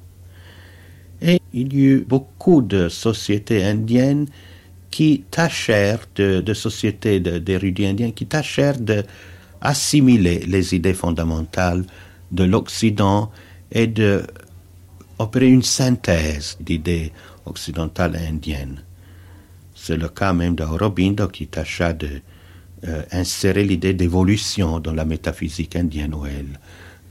[1.22, 4.28] Et il y eut beaucoup de sociétés indiennes
[4.92, 11.84] qui tâchèrent, de, sociétés d'érudits indiens, qui tâchèrent d'assimiler les idées fondamentales
[12.32, 13.32] de l'Occident
[13.72, 14.24] et de
[15.20, 17.12] opérer une synthèse d'idées
[17.46, 18.85] occidentales indiennes.
[19.86, 26.16] C'est le cas même d'Aurobindo qui tâcha d'insérer euh, l'idée d'évolution dans la métaphysique indienne
[26.16, 26.60] où elle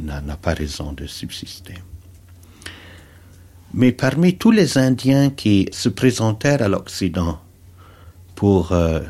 [0.00, 1.76] n'a pas raison de subsister.
[3.74, 7.38] Mais parmi tous les Indiens qui se présentèrent à l'Occident
[8.34, 9.02] pour euh,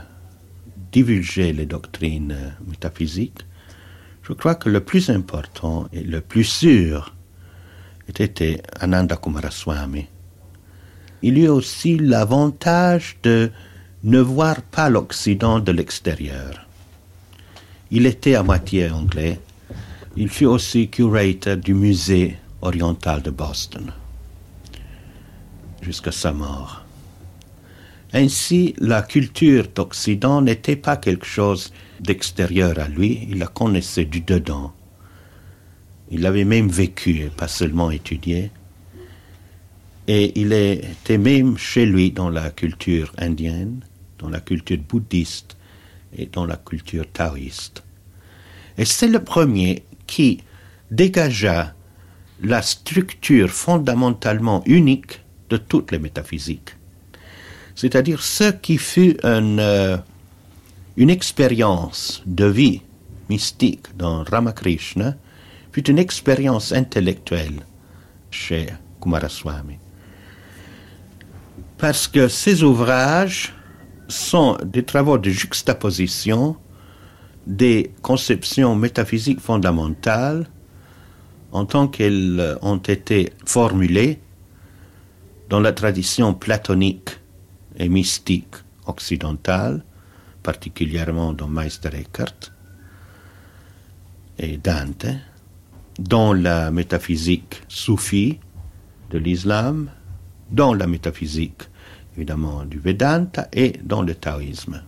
[0.93, 3.47] divulguer les doctrines euh, métaphysiques,
[4.25, 7.15] je crois que le plus important et le plus sûr
[8.09, 10.09] était Ananda Kumaraswamy
[11.25, 13.51] il eut aussi l'avantage de
[14.03, 16.67] ne voir pas l'Occident de l'extérieur.
[17.91, 19.41] Il était à moitié anglais.
[20.19, 23.91] Il fut aussi curateur du musée oriental de Boston
[25.81, 26.85] jusqu'à sa mort.
[28.13, 34.21] Ainsi, la culture d'Occident n'était pas quelque chose d'extérieur à lui, il la connaissait du
[34.21, 34.75] dedans.
[36.11, 38.51] Il l'avait même vécu, pas seulement étudié.
[40.07, 43.81] Et il était même chez lui dans la culture indienne,
[44.19, 45.57] dans la culture bouddhiste
[46.17, 47.83] et dans la culture taoïste.
[48.77, 50.43] Et c'est le premier qui
[50.91, 51.75] dégagea
[52.43, 56.77] la structure fondamentalement unique de toutes les métaphysiques.
[57.75, 59.97] C'est-à-dire ce qui fut une, euh,
[60.97, 62.83] une expérience de vie
[63.29, 65.15] mystique dans Ramakrishna
[65.73, 67.61] fut une expérience intellectuelle
[68.31, 68.67] chez
[69.01, 69.84] Kumaraswamy.
[71.85, 73.53] Parce que ces ouvrages
[74.09, 76.57] sont des travaux de juxtaposition
[77.47, 80.49] des conceptions métaphysiques fondamentales
[81.53, 84.19] en tant qu'elles ont été formulées
[85.51, 87.21] dans la tradition platonique
[87.77, 88.55] et mystique
[88.87, 89.85] occidentale,
[90.43, 92.51] particulièrement dans Meister Eckhart
[94.39, 95.05] et Dante,
[95.99, 98.41] dans la métaphysique soufie
[99.11, 99.91] de l'islam,
[100.51, 101.65] dans la métaphysique
[102.17, 104.83] évidemment du Vedanta et dans le taoïsme.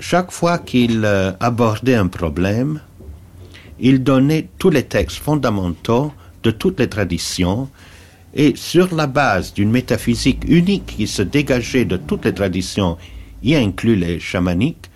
[0.00, 2.80] chaque fois qu'il euh, abordait un problème,
[3.80, 6.12] il donnait tous les textes fondamentaux
[6.42, 7.68] de toutes les traditions
[8.34, 12.98] et sur la base d'une métaphysique unique qui se dégageait de toutes les traditions,
[13.42, 14.90] y inclut les chamaniques,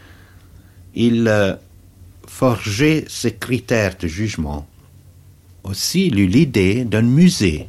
[0.94, 1.54] il euh,
[2.26, 4.66] forgeait ses critères de jugement.
[5.64, 7.68] Aussi, il eut l'idée d'un musée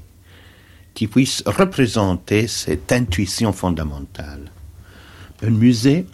[0.93, 4.51] qui puisse représenter cette intuition fondamentale.
[5.41, 6.05] Un musée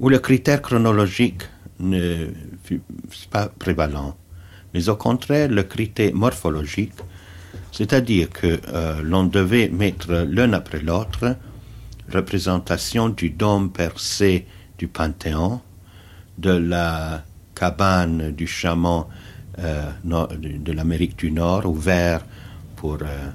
[0.00, 1.42] où le critère chronologique
[1.78, 2.28] ne
[2.64, 2.80] fut
[3.30, 4.16] pas prévalent,
[4.74, 6.92] mais au contraire le critère morphologique
[7.76, 11.36] c'est-à-dire que euh, l'on devait mettre l'un après l'autre
[12.10, 14.46] représentation du dôme percé
[14.78, 15.60] du Panthéon,
[16.38, 17.22] de la
[17.54, 19.04] cabane du chaman
[19.58, 22.24] euh, de, l'Amérique du Nord ouvert
[22.76, 23.30] pour euh,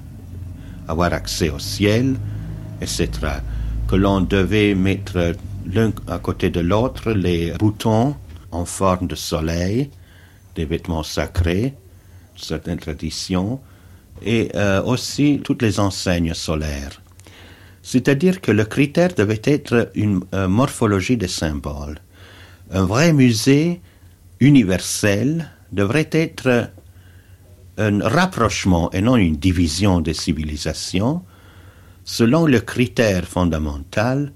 [0.88, 2.16] avoir accès au ciel,
[2.80, 3.08] etc.
[3.88, 5.34] Que l'on devait mettre
[5.66, 8.16] l'un à côté de l'autre les boutons
[8.50, 9.90] en forme de soleil,
[10.54, 11.74] des vêtements sacrés,
[12.36, 13.60] certaines traditions,
[14.24, 17.00] et euh, aussi toutes les enseignes solaires.
[17.82, 21.98] C'est-à-dire que le critère devait être une euh, morphologie des symboles.
[22.70, 23.80] Un vrai musée
[24.40, 26.70] universel devrait être
[27.82, 31.22] un rapprochement et non une division des civilisations
[32.04, 34.32] selon le critère fondamental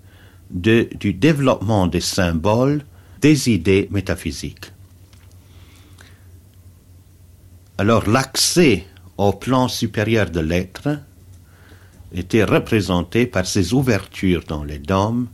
[0.50, 2.84] du développement des symboles
[3.20, 4.72] des idées métaphysiques.
[7.78, 8.86] Alors l'accès
[9.18, 11.00] au plan supérieur de l'être
[12.14, 15.28] était représenté par ces ouvertures dans les dômes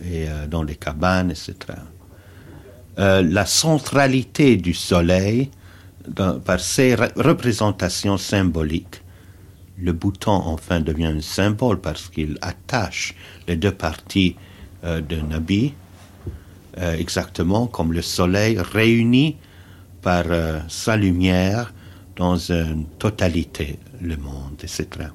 [0.00, 1.54] et euh, dans les cabanes, etc.
[2.98, 5.50] Euh, la centralité du soleil
[6.14, 9.02] par ses représentations symboliques.
[9.78, 13.14] Le bouton enfin devient un symbole parce qu'il attache
[13.46, 14.36] les deux parties
[14.84, 15.74] euh, d'un habit,
[16.76, 19.34] exactement comme le soleil réuni
[20.00, 20.26] par
[20.68, 21.72] sa lumière
[22.14, 25.08] dans une totalité le monde, etc.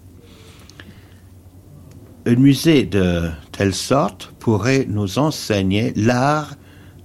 [2.26, 6.56] Un musée de telle sorte pourrait nous enseigner l'art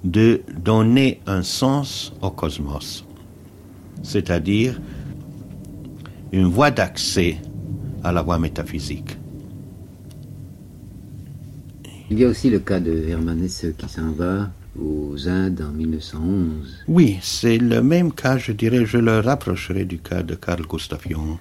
[0.04, 3.04] de donner un sens au cosmos,
[4.02, 4.80] c'est-à-dire
[6.32, 7.38] une voie d'accès
[8.02, 9.18] à la voie métaphysique.
[12.10, 14.50] Il y a aussi le cas de Hermann Hesse qui s'en va
[14.80, 16.84] aux Indes en 1911.
[16.88, 21.02] Oui, c'est le même cas, je dirais, je le rapprocherai du cas de Carl Gustav
[21.08, 21.36] Jung,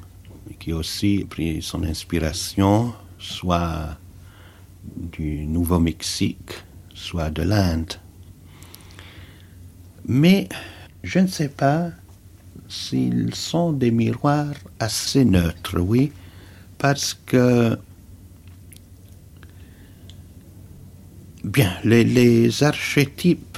[0.59, 3.97] qui a aussi pris son inspiration soit
[4.95, 6.51] du Nouveau-Mexique,
[6.93, 7.93] soit de l'Inde.
[10.05, 10.49] Mais
[11.03, 11.91] je ne sais pas
[12.67, 16.11] s'ils sont des miroirs assez neutres, oui,
[16.77, 17.77] parce que
[21.47, 23.57] Bien, les, archétypes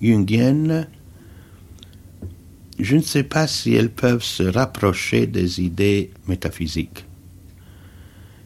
[0.00, 0.86] jungiennes,
[2.78, 7.04] je ne sais pas si elles peuvent se rapprocher des idées métaphysiques.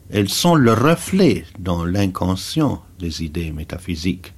[0.09, 4.33] Elles sont le reflet dans l'inconscient des idées métaphysiques,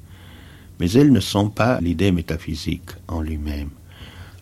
[0.80, 3.70] mais elles ne sont pas l'idée métaphysique en lui-même.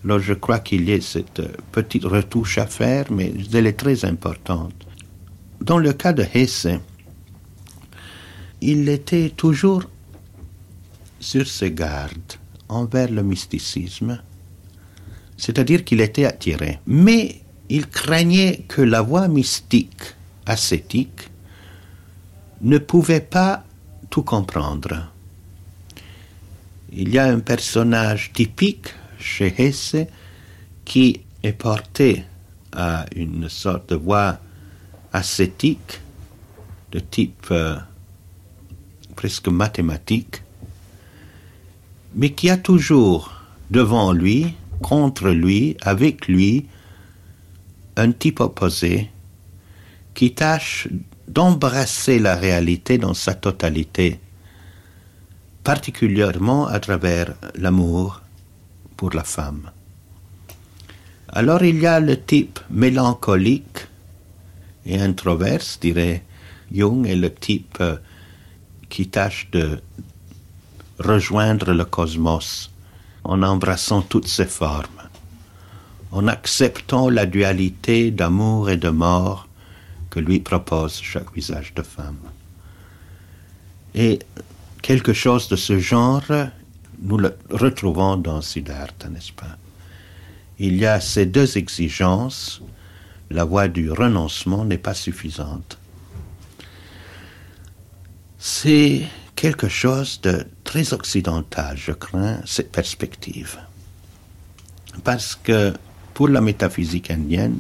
[0.05, 4.05] Alors je crois qu'il y a cette petite retouche à faire, mais elle est très
[4.05, 4.75] importante.
[5.61, 6.69] Dans le cas de Hesse,
[8.63, 9.85] il était toujours
[11.19, 12.35] sur ses gardes
[12.69, 14.23] envers le mysticisme,
[15.37, 16.79] c'est-à-dire qu'il était attiré.
[16.87, 20.15] Mais il craignait que la voie mystique,
[20.47, 21.29] ascétique,
[22.63, 23.65] ne pouvait pas
[24.09, 25.13] tout comprendre.
[26.93, 28.89] Il y a un personnage typique
[29.21, 29.97] chez Hesse
[30.85, 32.25] qui est porté
[32.73, 34.39] à une sorte de voix
[35.13, 36.01] ascétique
[36.93, 37.77] de type euh,
[39.17, 40.43] presque mathématique,
[42.15, 43.33] mais qui a toujours
[43.71, 46.67] devant lui, contre lui, avec lui,
[47.97, 49.11] un type opposé
[50.15, 50.89] qui tâche
[51.29, 54.19] d'embrasser la réalité dans sa totalité,
[55.63, 58.23] particulièrement à travers l'amour
[59.01, 59.71] pour la femme.
[61.31, 63.87] Alors il y a le type mélancolique
[64.85, 66.23] et introverse, dirait
[66.71, 67.97] Jung, et le type euh,
[68.91, 69.81] qui tâche de
[70.99, 72.71] rejoindre le cosmos
[73.25, 75.09] en embrassant toutes ses formes,
[76.13, 79.49] en acceptant la dualité d'amour et de mort
[80.11, 82.25] que lui propose chaque visage de femme.
[83.95, 84.19] Et
[84.83, 86.31] quelque chose de ce genre,
[87.03, 89.57] nous le retrouvons dans Siddhartha, n'est-ce pas?
[90.59, 92.61] Il y a ces deux exigences,
[93.31, 95.79] la voie du renoncement n'est pas suffisante.
[98.39, 99.03] C'est
[99.35, 103.59] quelque chose de très occidental, je crains, cette perspective.
[105.05, 105.73] Parce que
[106.13, 107.59] pour la métaphysique indienne,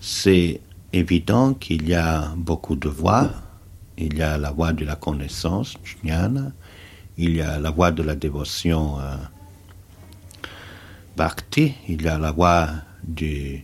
[0.00, 0.60] c'est
[0.92, 3.30] évident qu'il y a beaucoup de voies.
[3.98, 6.52] Il y a la voie de la connaissance, jnana.
[7.18, 9.16] Il y a la voie de la dévotion, euh,
[11.16, 11.72] bhakti.
[11.88, 12.68] Il y a la voie
[13.06, 13.62] de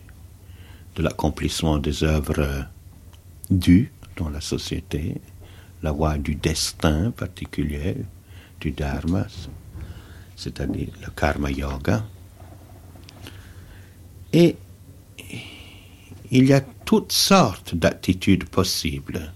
[0.97, 2.65] l'accomplissement des œuvres
[3.51, 5.21] dues dans la société.
[5.83, 7.97] La voie du destin particulier,
[8.59, 9.27] du dharma,
[10.35, 12.03] c'est-à-dire le karma yoga.
[14.31, 14.55] Et
[16.31, 19.31] il y a toutes sortes d'attitudes possibles.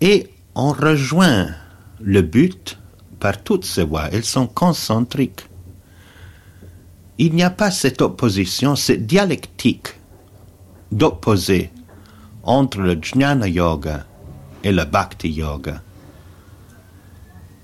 [0.00, 1.54] Et on rejoint
[2.00, 2.78] le but
[3.20, 4.08] par toutes ces voies.
[4.12, 5.46] Elles sont concentriques.
[7.18, 9.88] Il n'y a pas cette opposition, cette dialectique
[10.92, 11.70] d'opposer
[12.42, 14.06] entre le jnana yoga
[14.62, 15.82] et le bhakti yoga.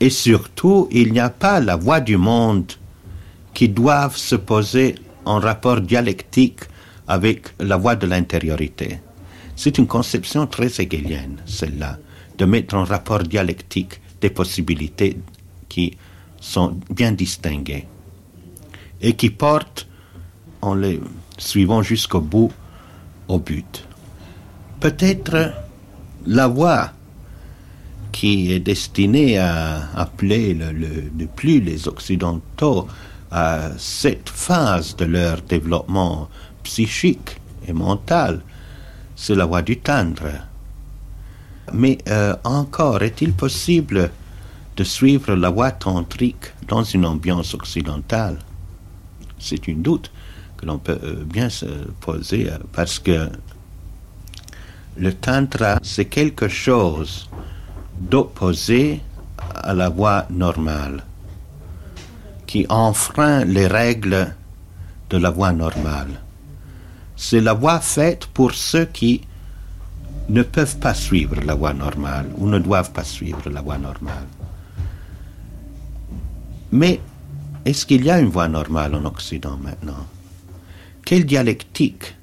[0.00, 2.72] Et surtout, il n'y a pas la voie du monde
[3.54, 6.60] qui doivent se poser en rapport dialectique
[7.06, 9.00] avec la voie de l'intériorité.
[9.54, 11.98] C'est une conception très hegelienne, celle-là,
[12.38, 15.18] de mettre en rapport dialectique des possibilités
[15.68, 15.96] qui
[16.40, 17.86] sont bien distinguées
[19.02, 19.86] et qui portent,
[20.62, 21.00] en les
[21.38, 22.52] suivant jusqu'au bout,
[23.28, 23.84] au but.
[24.80, 25.52] Peut-être
[26.26, 26.92] la voie
[28.12, 32.86] qui est destinée à appeler le, le plus les Occidentaux
[33.30, 36.28] à cette phase de leur développement
[36.62, 38.42] psychique et mental,
[39.16, 40.51] c'est la voie du tendre.
[41.72, 44.10] Mais euh, encore, est-il possible
[44.76, 48.38] de suivre la voie tantrique dans une ambiance occidentale?
[49.38, 50.10] C'est une doute
[50.56, 51.66] que l'on peut euh, bien se
[52.00, 53.28] poser euh, parce que
[54.96, 57.30] le tantra, c'est quelque chose
[57.98, 59.00] d'opposé
[59.54, 61.02] à la voie normale,
[62.46, 64.34] qui enfreint les règles
[65.08, 66.20] de la voie normale.
[67.16, 69.22] C'est la voie faite pour ceux qui
[70.32, 74.26] ne peuvent pas suivre la voie normale ou ne doivent pas suivre la voie normale.
[76.72, 77.00] Mais
[77.66, 80.06] est-ce qu'il y a une voie normale en Occident maintenant?
[81.04, 82.16] Quelle dialectique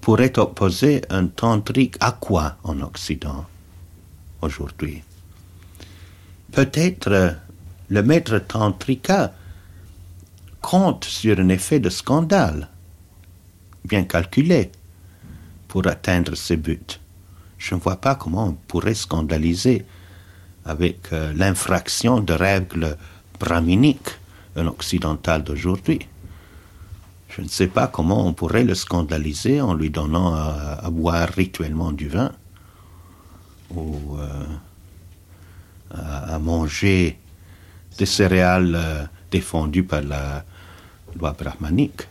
[0.00, 3.46] pourrait opposer un tantrique à quoi en Occident
[4.40, 5.04] aujourd'hui?
[6.50, 7.36] Peut-être
[7.88, 9.32] le maître tantrika
[10.60, 12.68] compte sur un effet de scandale
[13.84, 14.72] bien calculé
[15.72, 17.00] pour atteindre ses buts.
[17.56, 19.86] Je ne vois pas comment on pourrait scandaliser
[20.66, 22.98] avec euh, l'infraction de règles
[23.40, 24.18] brahminiques
[24.54, 26.00] un occidental d'aujourd'hui.
[27.30, 31.90] Je ne sais pas comment on pourrait le scandaliser en lui donnant à, boire rituellement
[31.90, 32.32] du vin
[33.70, 34.44] ou euh,
[36.34, 37.18] à, manger
[37.96, 40.44] des céréales euh, défendues par la
[41.18, 42.02] loi brahmanique.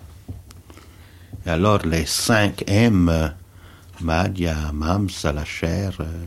[1.45, 3.35] Et alors les cinq M,
[4.01, 6.25] Madhya, Mamsa, la chair, euh,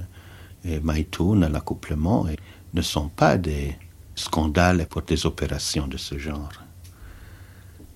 [0.64, 2.26] et Maïtoun, l'accouplement,
[2.72, 3.76] ne sont pas des
[4.14, 6.52] scandales pour des opérations de ce genre.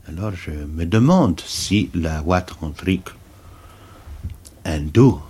[0.06, 3.08] Alors je me demande si la voie tantrique
[4.64, 5.20] hindoue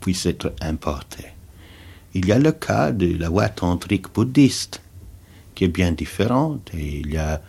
[0.00, 1.28] puisse être importée.
[2.14, 4.82] Il y a le cas de la voie tantrique bouddhiste,
[5.54, 7.40] qui est bien différente, et il y a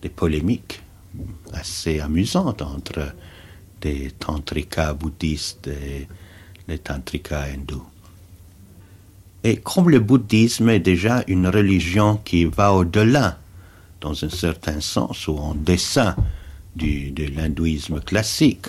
[0.00, 0.82] des polémiques
[1.52, 3.14] assez amusante entre
[3.82, 6.06] des tantrikas bouddhistes et
[6.68, 7.84] les tantrikas hindous.
[9.44, 13.38] Et comme le bouddhisme est déjà une religion qui va au-delà,
[14.00, 16.16] dans un certain sens ou en dessin
[16.76, 18.66] du, de l'hindouisme classique,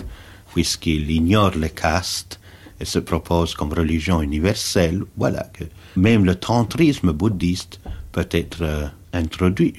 [0.52, 2.40] puisqu'il ignore les castes
[2.80, 5.64] et se propose comme religion universelle, voilà que
[5.96, 7.80] même le tantrisme bouddhiste
[8.12, 9.74] peut être euh, introduit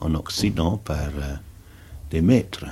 [0.00, 1.36] en Occident par euh,
[2.10, 2.66] des maîtres.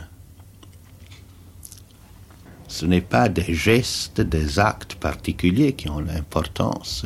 [2.71, 7.05] Ce n'est pas des gestes, des actes particuliers qui ont l'importance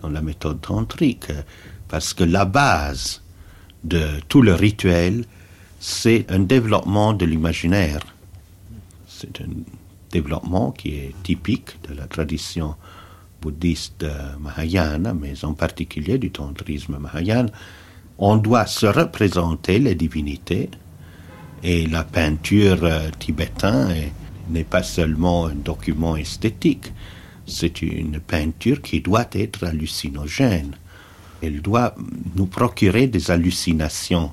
[0.00, 1.32] dans la méthode tantrique,
[1.88, 3.20] parce que la base
[3.82, 5.24] de tout le rituel,
[5.80, 8.06] c'est un développement de l'imaginaire.
[9.08, 9.48] C'est un
[10.12, 12.76] développement qui est typique de la tradition
[13.42, 14.06] bouddhiste
[14.38, 17.50] mahayana, mais en particulier du tantrisme mahayana.
[18.18, 20.70] On doit se représenter les divinités
[21.64, 22.88] et la peinture
[23.18, 24.12] tibétaine
[24.48, 26.92] n'est pas seulement un document esthétique,
[27.46, 30.76] c'est une peinture qui doit être hallucinogène.
[31.42, 31.94] Elle doit
[32.36, 34.32] nous procurer des hallucinations.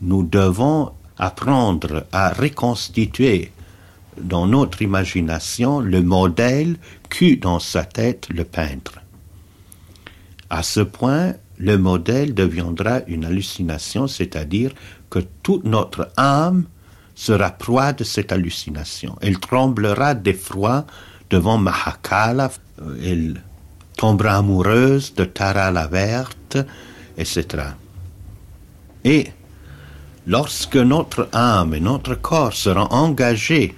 [0.00, 3.50] Nous devons apprendre à reconstituer
[4.20, 6.76] dans notre imagination le modèle
[7.10, 9.00] qu'eut dans sa tête le peintre.
[10.50, 14.72] À ce point, le modèle deviendra une hallucination, c'est-à-dire
[15.10, 16.64] que toute notre âme
[17.18, 19.18] sera proie de cette hallucination.
[19.20, 20.86] Elle tremblera d'effroi
[21.30, 22.52] devant Mahakala,
[23.02, 23.42] elle
[23.96, 26.58] tombera amoureuse de Tara la verte,
[27.16, 27.44] etc.
[29.04, 29.32] Et
[30.28, 33.74] lorsque notre âme et notre corps seront engagés,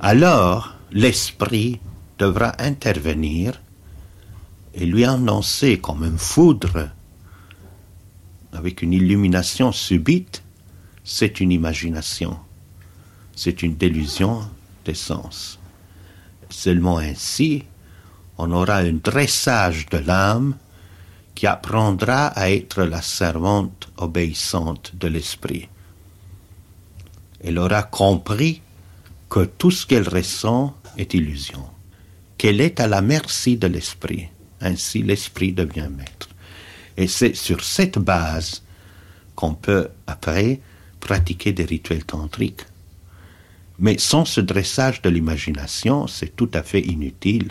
[0.00, 1.78] alors l'esprit
[2.18, 3.60] devra intervenir
[4.74, 6.88] et lui annoncer comme une foudre,
[8.54, 10.42] avec une illumination subite,
[11.04, 12.38] c'est une imagination
[13.36, 14.40] c'est une délusion
[14.84, 15.60] des sens.
[16.48, 17.64] Seulement ainsi,
[18.38, 20.56] on aura un dressage de l'âme
[21.34, 25.68] qui apprendra à être la servante obéissante de l'esprit.
[27.44, 28.62] Elle aura compris
[29.28, 31.64] que tout ce qu'elle ressent est illusion,
[32.38, 34.28] qu'elle est à la merci de l'esprit.
[34.60, 36.30] Ainsi l'esprit devient maître.
[36.96, 38.62] Et c'est sur cette base
[39.34, 40.60] qu'on peut après
[41.00, 42.64] pratiquer des rituels tantriques.
[43.78, 47.50] Mais sans ce dressage de l'imagination, c'est tout à fait inutile.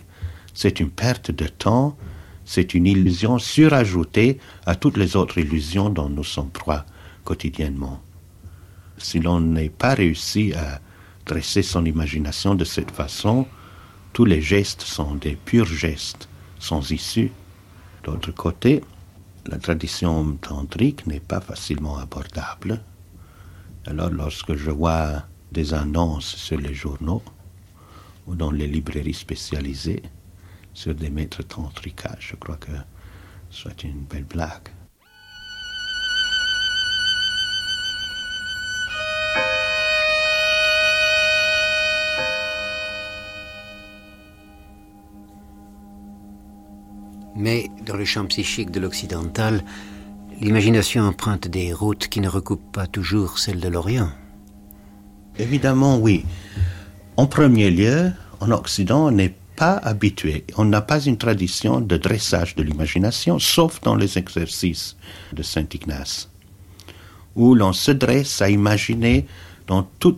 [0.53, 1.97] C'est une perte de temps,
[2.45, 6.85] c'est une illusion surajoutée à toutes les autres illusions dont nous sommes proies
[7.23, 8.01] quotidiennement.
[8.97, 10.79] Si l'on n'est pas réussi à
[11.25, 13.47] dresser son imagination de cette façon,
[14.13, 16.29] tous les gestes sont des purs gestes,
[16.59, 17.31] sans issue.
[18.03, 18.81] D'autre côté,
[19.47, 22.81] la tradition tantrique n'est pas facilement abordable.
[23.85, 25.23] Alors lorsque je vois
[25.55, 27.23] des annonces sur les journaux
[28.27, 30.03] ou dans les librairies spécialisées
[30.73, 32.03] sur des maîtres tantriques.
[32.19, 32.71] Je crois que
[33.49, 34.67] soit une belle blague.
[47.37, 49.63] Mais dans le champ psychique de l'occidental,
[50.41, 54.09] l'imagination emprunte des routes qui ne recoupent pas toujours celles de l'Orient.
[55.37, 56.25] Évidemment, oui.
[57.17, 61.97] En premier lieu, en Occident, on n'est pas habitué, on n'a pas une tradition de
[61.97, 64.97] dressage de l'imagination, sauf dans les exercices
[65.31, 66.29] de Saint Ignace,
[67.35, 69.25] où l'on se dresse à imaginer
[69.67, 70.17] dans tous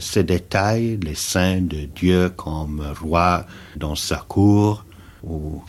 [0.00, 4.84] ces détails les saints de Dieu comme roi dans sa cour,
[5.24, 5.62] ou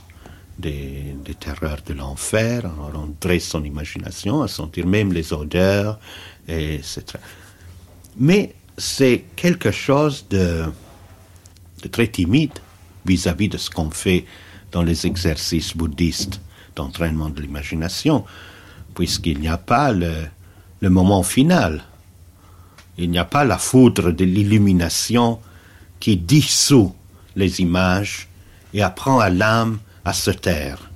[0.59, 5.99] des, des terreurs de l'enfer, on dresse son imagination à sentir même les odeurs,
[6.47, 7.03] etc.
[8.17, 10.65] Mais c'est quelque chose de,
[11.91, 12.57] très timide
[13.05, 14.25] vis-à-vis de ce qu'on fait
[14.71, 16.39] dans les exercices bouddhistes
[16.75, 18.25] d'entraînement de l'imagination,
[18.95, 20.29] puisqu'il n'y a pas le,
[20.81, 21.83] moment final.
[22.97, 25.39] Il n'y a pas la foudre de l'illumination
[25.99, 26.95] qui dissout
[27.35, 28.27] les images
[28.73, 30.89] et apprend à l'âme à se taire,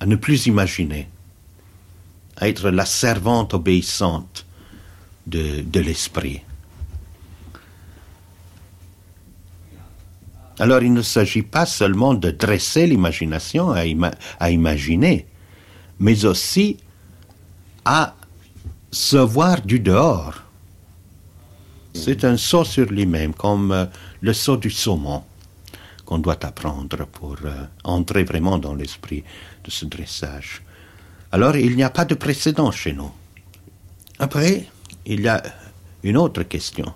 [0.00, 1.08] à ne plus imaginer,
[2.36, 4.45] à être la servante obéissante
[5.26, 6.42] de, l'esprit.
[10.58, 13.82] Alors il ne s'agit pas seulement de dresser l'imagination à,
[14.40, 15.26] à, imaginer,
[15.98, 16.78] mais aussi
[17.84, 18.14] à
[18.90, 20.42] se voir du dehors.
[21.92, 23.86] C'est un saut sur lui-même, comme euh,
[24.20, 25.24] le saut du saumon
[26.04, 29.24] qu'on doit apprendre pour euh, entrer vraiment dans l'esprit
[29.64, 30.62] de ce dressage.
[31.32, 33.10] Alors il n'y a pas de précédent chez nous.
[34.18, 34.66] Après,
[35.06, 35.42] il y a
[36.02, 36.92] une autre question.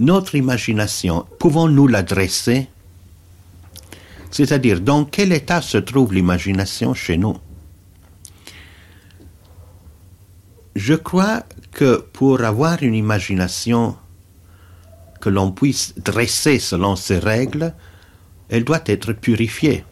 [0.00, 2.68] notre imagination, pouvons-nous la dresser
[4.30, 7.36] C'est-à-dire, dans quel état se trouve l'imagination chez nous?
[10.76, 11.42] Je crois
[11.72, 13.96] que pour avoir une imagination
[15.20, 17.74] que l'on puisse dresser selon ses règles,
[18.48, 19.84] elle doit être purifiée,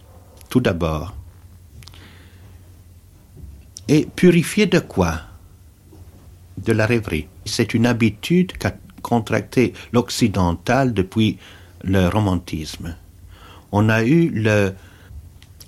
[0.49, 1.15] tout d'abord.
[3.89, 5.23] Et purifiée de quoi?
[6.57, 7.29] De la rêverie.
[7.45, 11.39] C'est une habitude qu'a contracté l'occidental depuis
[11.85, 12.97] le romantisme.
[13.73, 14.31] On a eu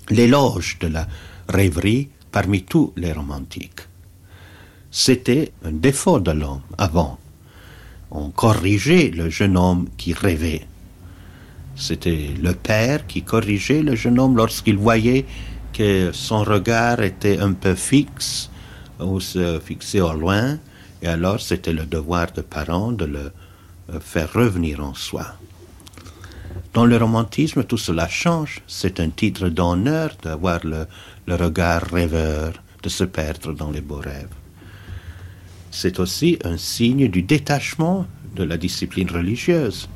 [0.09, 1.07] l'éloge de la
[1.47, 3.81] rêverie parmi tous les romantiques.
[4.91, 7.19] C'était un défaut de l'homme avant.
[8.11, 10.65] On corrigeait le jeune homme qui rêvait.
[11.75, 15.25] C'était le père qui corrigeait le jeune homme lorsqu'il voyait
[15.71, 18.49] que son regard était un peu fixe
[18.99, 20.57] ou se fixait au loin,
[21.01, 23.31] et alors c'était le devoir de parent de le
[23.91, 25.25] euh, faire revenir en soi.
[26.73, 28.61] Dans le romantisme, tout cela change.
[28.67, 30.85] C'est un titre d'honneur d'avoir le
[31.35, 32.53] regard rêveur,
[32.83, 34.29] de se perdre dans les beaux rêves.
[35.71, 38.05] C'est aussi un signe du détachement
[38.35, 39.87] de la discipline religieuse.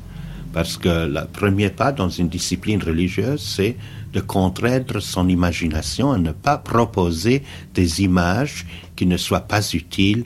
[0.52, 3.76] Parce que le premier pas dans une discipline religieuse, c'est
[4.12, 7.42] de contraindre son imagination à ne pas proposer
[7.74, 8.64] des images
[8.94, 10.24] qui ne soient pas utiles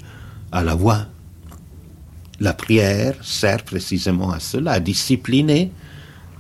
[0.53, 1.07] à la voix.
[2.41, 5.73] La prière sert précisément à cela, à discipliner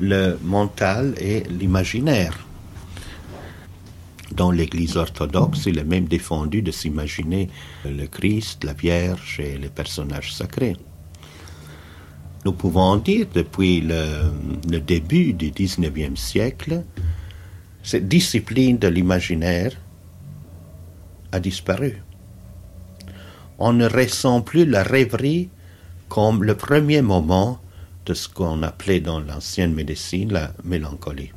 [0.00, 2.38] le mental et l'imaginaire.
[4.32, 7.48] Dans l'Église orthodoxe, il est même défendu de s'imaginer
[7.84, 10.76] le Christ, la Vierge et les personnages sacrés.
[12.44, 16.84] Nous pouvons dire depuis le, début du XIXe siècle,
[17.82, 19.72] cette discipline de l'imaginaire
[21.32, 22.02] a disparu.
[23.58, 25.48] On ne ressent plus la rêverie
[26.08, 27.60] comme le premier moment
[28.06, 31.32] de ce qu'on appelait dans l'ancienne médecine la mélancolie.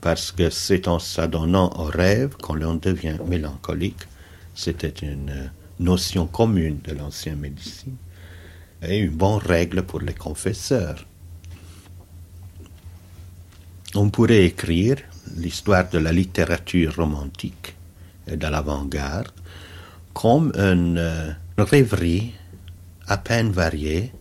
[0.00, 4.08] Parce que c'est en s'adonnant au rêve qu'on devient mélancolique.
[4.54, 7.96] C'était une notion commune de l'ancienne médecine
[8.82, 11.06] et une bonne règle pour les confesseurs.
[13.94, 14.96] On pourrait écrire
[15.36, 17.76] l'histoire de la littérature romantique
[18.26, 19.30] et de l'avant-garde
[20.14, 22.32] comme une, euh, rêverie
[23.06, 24.12] à peine variée,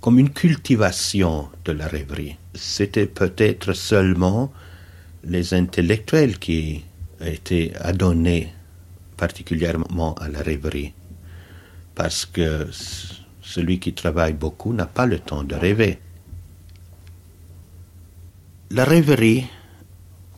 [0.00, 2.36] comme une cultivation de la rêverie.
[2.54, 4.52] C'était peut-être seulement
[5.24, 6.84] les intellectuels qui
[7.20, 8.52] étaient adonnés
[9.16, 10.92] particulièrement à la rêverie,
[11.94, 12.68] parce que
[13.40, 15.98] celui qui travaille beaucoup n'a pas le temps de rêver.
[18.70, 19.46] La rêverie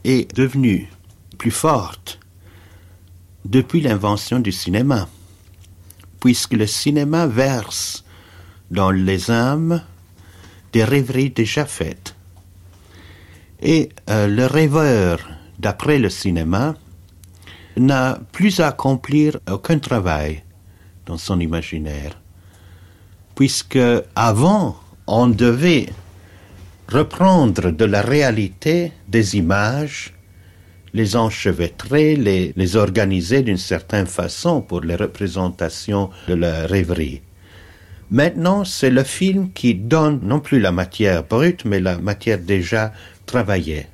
[0.04, 0.88] est devenue
[1.38, 2.20] plus forte
[3.48, 5.08] depuis l'invention du cinéma,
[6.20, 8.04] puisque le cinéma verse
[8.70, 9.82] dans les âmes
[10.72, 12.14] des rêveries déjà faites.
[13.60, 16.76] Et euh, le rêveur, d'après le cinéma,
[17.76, 20.44] n'a plus à accomplir aucun travail
[21.06, 22.16] dans son imaginaire
[23.38, 23.78] puisque
[24.16, 24.76] avant
[25.06, 25.86] on devait
[26.88, 30.12] reprendre de la réalité des images,
[30.94, 37.22] les enchevêtrer, les, les organiser d'une certaine façon pour les représentations de la rêverie.
[38.10, 42.92] Maintenant, c'est le film qui donne non plus la matière brute, mais la matière déjà
[43.26, 43.86] travaillée.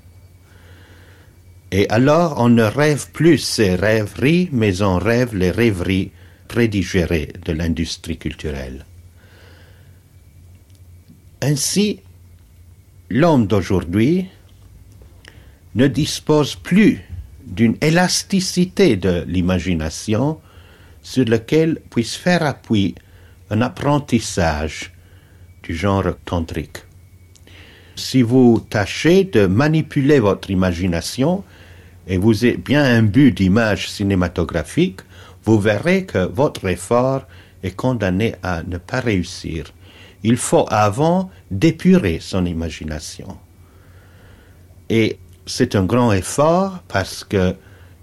[1.73, 6.13] Et alors, on ne rêve plus ces rêveries, mais on rêve les rêveries
[6.47, 8.85] prédigérées de l'industrie culturelle.
[11.43, 12.01] Ainsi,
[13.11, 14.29] l'homme d'aujourd'hui
[15.75, 17.01] ne dispose plus
[17.47, 20.41] d'une élasticité de l'imagination
[21.03, 22.95] sur laquelle puisse faire appui
[23.51, 24.93] un apprentissage
[25.63, 26.79] du genre tantrique.
[27.97, 31.45] Si vous tâchez de manipuler votre imagination
[32.07, 35.01] et vous êtes bien imbu d'images cinématographiques,
[35.45, 37.27] vous verrez que votre effort
[37.63, 39.73] est condamné à ne pas réussir
[40.25, 43.37] il faut avant d'épurer son imagination.
[44.89, 47.55] Et c'est un grand effort parce que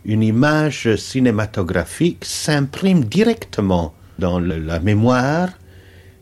[0.03, 5.49] une image cinématographique s'imprime directement dans la mémoire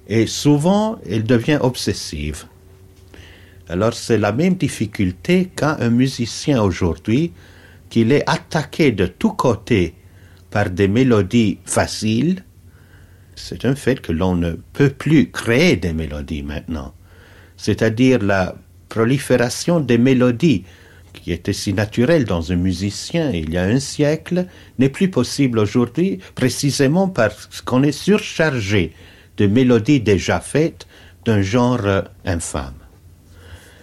[0.07, 2.45] et souvent elle devient obsessive.
[3.69, 7.31] Alors c'est la même difficulté qu'a un musicien aujourd'hui
[7.89, 9.95] qu'il est attaqué de tous côtés
[10.51, 12.43] par des mélodies faciles
[13.39, 16.93] c'est un fait que l'on ne peut plus créer des mélodies maintenant.
[17.57, 18.55] C'est-à-dire la
[18.89, 20.65] prolifération des mélodies
[21.31, 24.47] était si naturelle dans un musicien il y a un siècle
[24.77, 28.93] n'est plus possible aujourd'hui précisément parce qu'on est surchargé
[29.37, 30.87] de mélodies déjà faites
[31.25, 32.73] d'un genre infâme.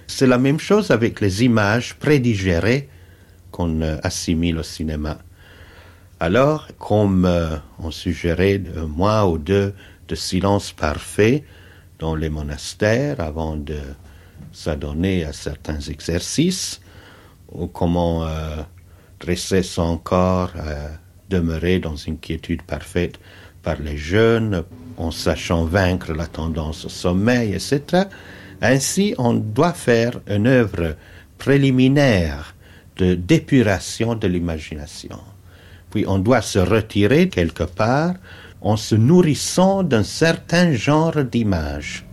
[0.07, 2.89] C'est la même chose avec les images prédigérées
[3.51, 5.19] qu'on assimile au cinéma.
[6.21, 7.29] Alors, comme
[7.79, 9.75] on suggérait un mois ou deux
[10.09, 11.45] de silence parfait
[11.99, 13.79] dans les monastères avant de
[14.53, 16.81] s'adonner à certains exercices,
[17.73, 18.63] comment euh,
[19.21, 20.91] dresser son corps à
[21.31, 23.19] demeurer dans une quiétude parfaite
[23.63, 24.65] par les jeunes,
[24.97, 28.05] en sachant vaincre la tendance au sommeil, etc.
[28.63, 30.97] Ainsi, on doit faire une œuvre
[31.39, 32.55] préliminaire
[32.97, 35.19] de d'épuration de l'imagination.
[35.91, 38.15] Puis on doit se retirer quelque part
[38.63, 42.06] en se nourrissant d'un certain genre d'image.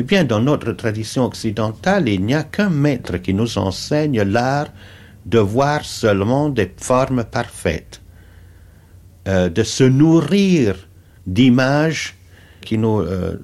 [0.00, 4.68] Eh bien, dans notre tradition occidentale, il n'y a qu'un maître qui nous enseigne l'art
[5.26, 8.00] de voir seulement des formes parfaites,
[9.26, 10.76] euh, de se nourrir
[11.26, 12.14] d'images
[12.60, 13.42] qui nous euh,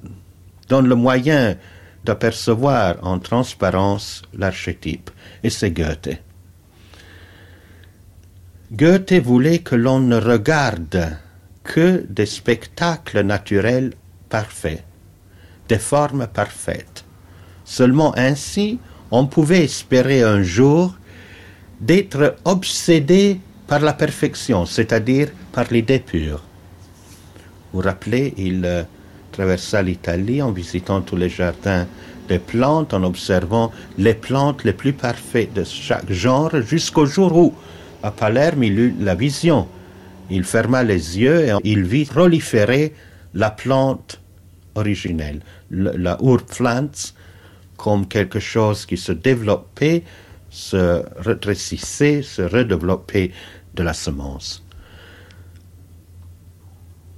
[0.68, 1.56] donnent le moyen
[2.05, 5.10] d'apercevoir en transparence l'archétype.
[5.43, 6.22] Et c'est Goethe.
[8.70, 11.16] Goethe voulait que l'on ne regarde
[11.64, 13.93] que des spectacles naturels
[14.28, 14.85] parfaits
[15.69, 17.05] des formes parfaites.
[17.65, 18.78] Seulement ainsi,
[19.11, 20.95] on pouvait espérer un jour
[21.81, 26.43] d'être obsédé par la perfection, c'est-à-dire par l'idée pure.
[27.73, 28.82] Vous vous rappelez, il euh,
[29.32, 31.86] traversa l'Italie en visitant tous les jardins
[32.28, 37.55] des plantes, en observant les plantes les plus parfaites de chaque genre, jusqu'au jour où,
[38.03, 39.66] à Palerme, il eut la vision.
[40.31, 42.95] Il ferma les yeux et il vit proliférer
[43.35, 44.20] la plante
[44.74, 45.40] originelle,
[45.70, 47.14] la Urpflanz,
[47.76, 50.05] comme quelque chose qui se développait,
[50.51, 53.32] se rétrécissait, se redéveloppait
[53.74, 54.64] de la semence.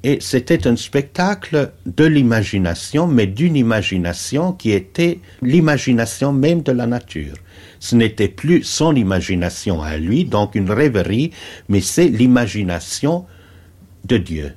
[0.03, 6.87] Et c'était un spectacle de l'imagination, mais d'une imagination qui était l'imagination même de la
[6.87, 7.35] nature.
[7.81, 11.33] Ce n'était plus son imagination à lui, donc une rêverie,
[11.69, 13.27] mais c'est l'imagination
[14.05, 14.55] de Dieu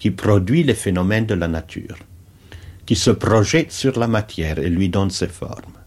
[0.00, 1.98] qui produit les phénomènes de la nature,
[2.86, 5.78] qui se projette sur la matière et lui donne ses formes.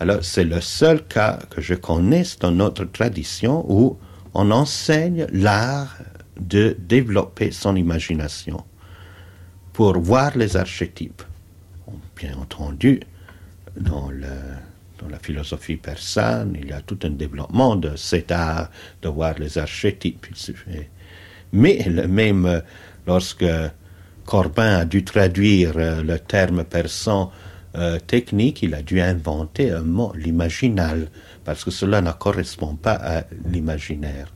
[0.00, 3.98] Alors c'est le seul cas que je connaisse dans notre tradition où
[4.32, 5.98] on enseigne l'art
[6.40, 8.64] de développer son imagination
[9.72, 11.22] pour voir les archétypes.
[12.16, 13.00] Bien entendu,
[13.76, 14.10] dans,
[15.00, 18.70] dans la philosophie persane, il y a tout un développement de cet art
[19.02, 20.26] de voir les archétypes.
[21.54, 22.60] Mais même euh,
[23.06, 23.46] lorsque
[24.26, 27.30] Corbin a dû traduire euh, le terme persan
[27.76, 31.08] euh, technique, il a dû inventer un mot, l'imaginal,
[31.44, 34.32] parce que cela ne correspond pas à l'imaginaire.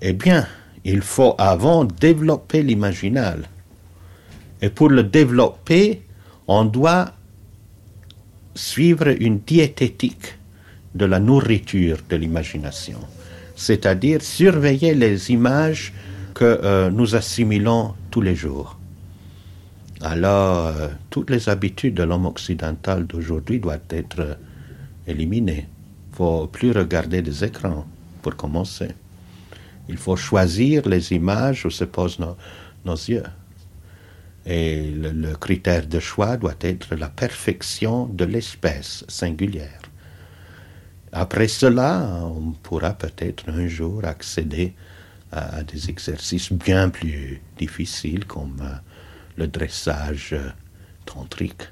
[0.00, 0.46] Eh bien,
[0.84, 3.44] il faut avant développer l'imaginal.
[4.62, 6.02] Et pour le développer,
[6.48, 7.12] on doit
[8.54, 10.38] suivre une diététique
[10.94, 12.98] de la nourriture de l'imagination
[13.60, 15.92] c'est-à-dire surveiller les images
[16.32, 18.78] que euh, nous assimilons tous les jours.
[20.00, 24.34] Alors, euh, toutes les habitudes de l'homme occidental d'aujourd'hui doivent être euh,
[25.06, 25.66] éliminées.
[26.10, 27.84] Il faut plus regarder des écrans,
[28.22, 28.88] pour commencer.
[29.90, 33.24] Il faut choisir les images où se posent nos, yeux.
[34.46, 39.79] Et le critère de choix doit être la perfection de l'espèce singulière.
[41.12, 44.74] Après cela, on pourra peut-être un jour accéder
[45.32, 48.74] à, des exercices bien plus difficiles comme euh,
[49.36, 50.50] le dressage euh,
[51.06, 51.62] tantrique.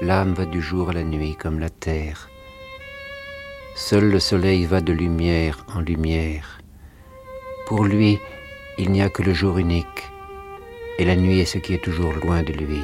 [0.00, 2.28] L'âme va du jour à la nuit comme la terre.
[3.74, 6.60] Seul le soleil va de lumière en lumière.
[7.66, 8.20] Pour lui,
[8.78, 10.04] il n'y a que le jour unique,
[10.98, 12.82] et la nuit est ce qui est toujours loin de lui.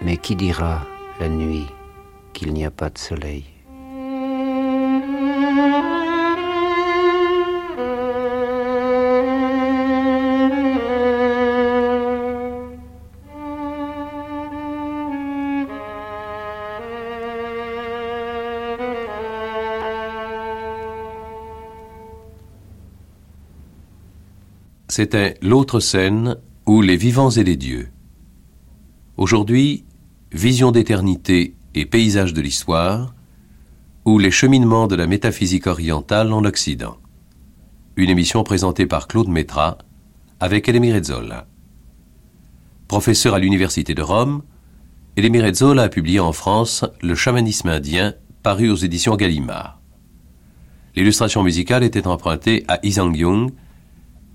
[0.00, 0.86] Mais qui dira
[1.20, 1.66] la nuit
[2.32, 3.51] qu'il n'y a pas de soleil?
[24.94, 26.36] C'était l'autre scène
[26.66, 27.88] où les vivants et les dieux.
[29.16, 29.86] Aujourd'hui,
[30.32, 33.14] vision d'éternité et paysage de l'histoire,
[34.04, 36.98] ou les cheminements de la métaphysique orientale en Occident.
[37.96, 39.78] Une émission présentée par Claude Métra
[40.40, 41.46] avec Elémir Rezzola.
[42.86, 44.42] Professeur à l'Université de Rome,
[45.16, 48.12] Elémir Rezzola a publié en France Le chamanisme indien,
[48.42, 49.80] paru aux éditions Gallimard.
[50.94, 53.52] L'illustration musicale était empruntée à Isang Jung,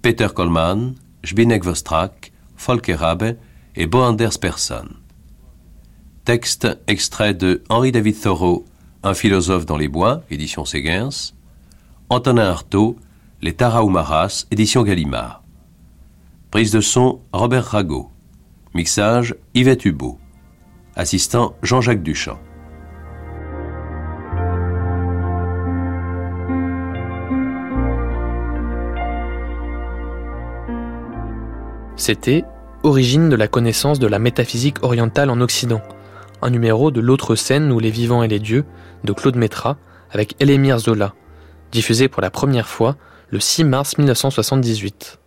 [0.01, 0.95] Peter Kollmann,
[1.25, 3.37] Zbigniew Vostrak, Volker Rabe
[3.75, 4.87] et Bo Anders Persson.
[6.25, 8.65] Texte extrait de Henri David Thoreau,
[9.03, 11.09] Un philosophe dans les bois, édition Séguins,
[12.09, 12.97] Antonin Artaud,
[13.41, 15.43] Les Tarahumaras, édition Gallimard.
[16.51, 18.09] Prise de son Robert Rago.
[18.73, 20.17] Mixage Yvette Hubeau.
[20.95, 22.39] Assistant Jean-Jacques Duchamp.
[31.97, 32.45] C'était
[32.83, 35.81] Origine de la connaissance de la métaphysique orientale en Occident,
[36.43, 38.65] un numéro de l'autre scène où les vivants et les dieux
[39.03, 39.77] de Claude Métra
[40.11, 41.15] avec Elémir Zola,
[41.71, 42.95] diffusé pour la première fois
[43.29, 45.19] le 6 mars 1978.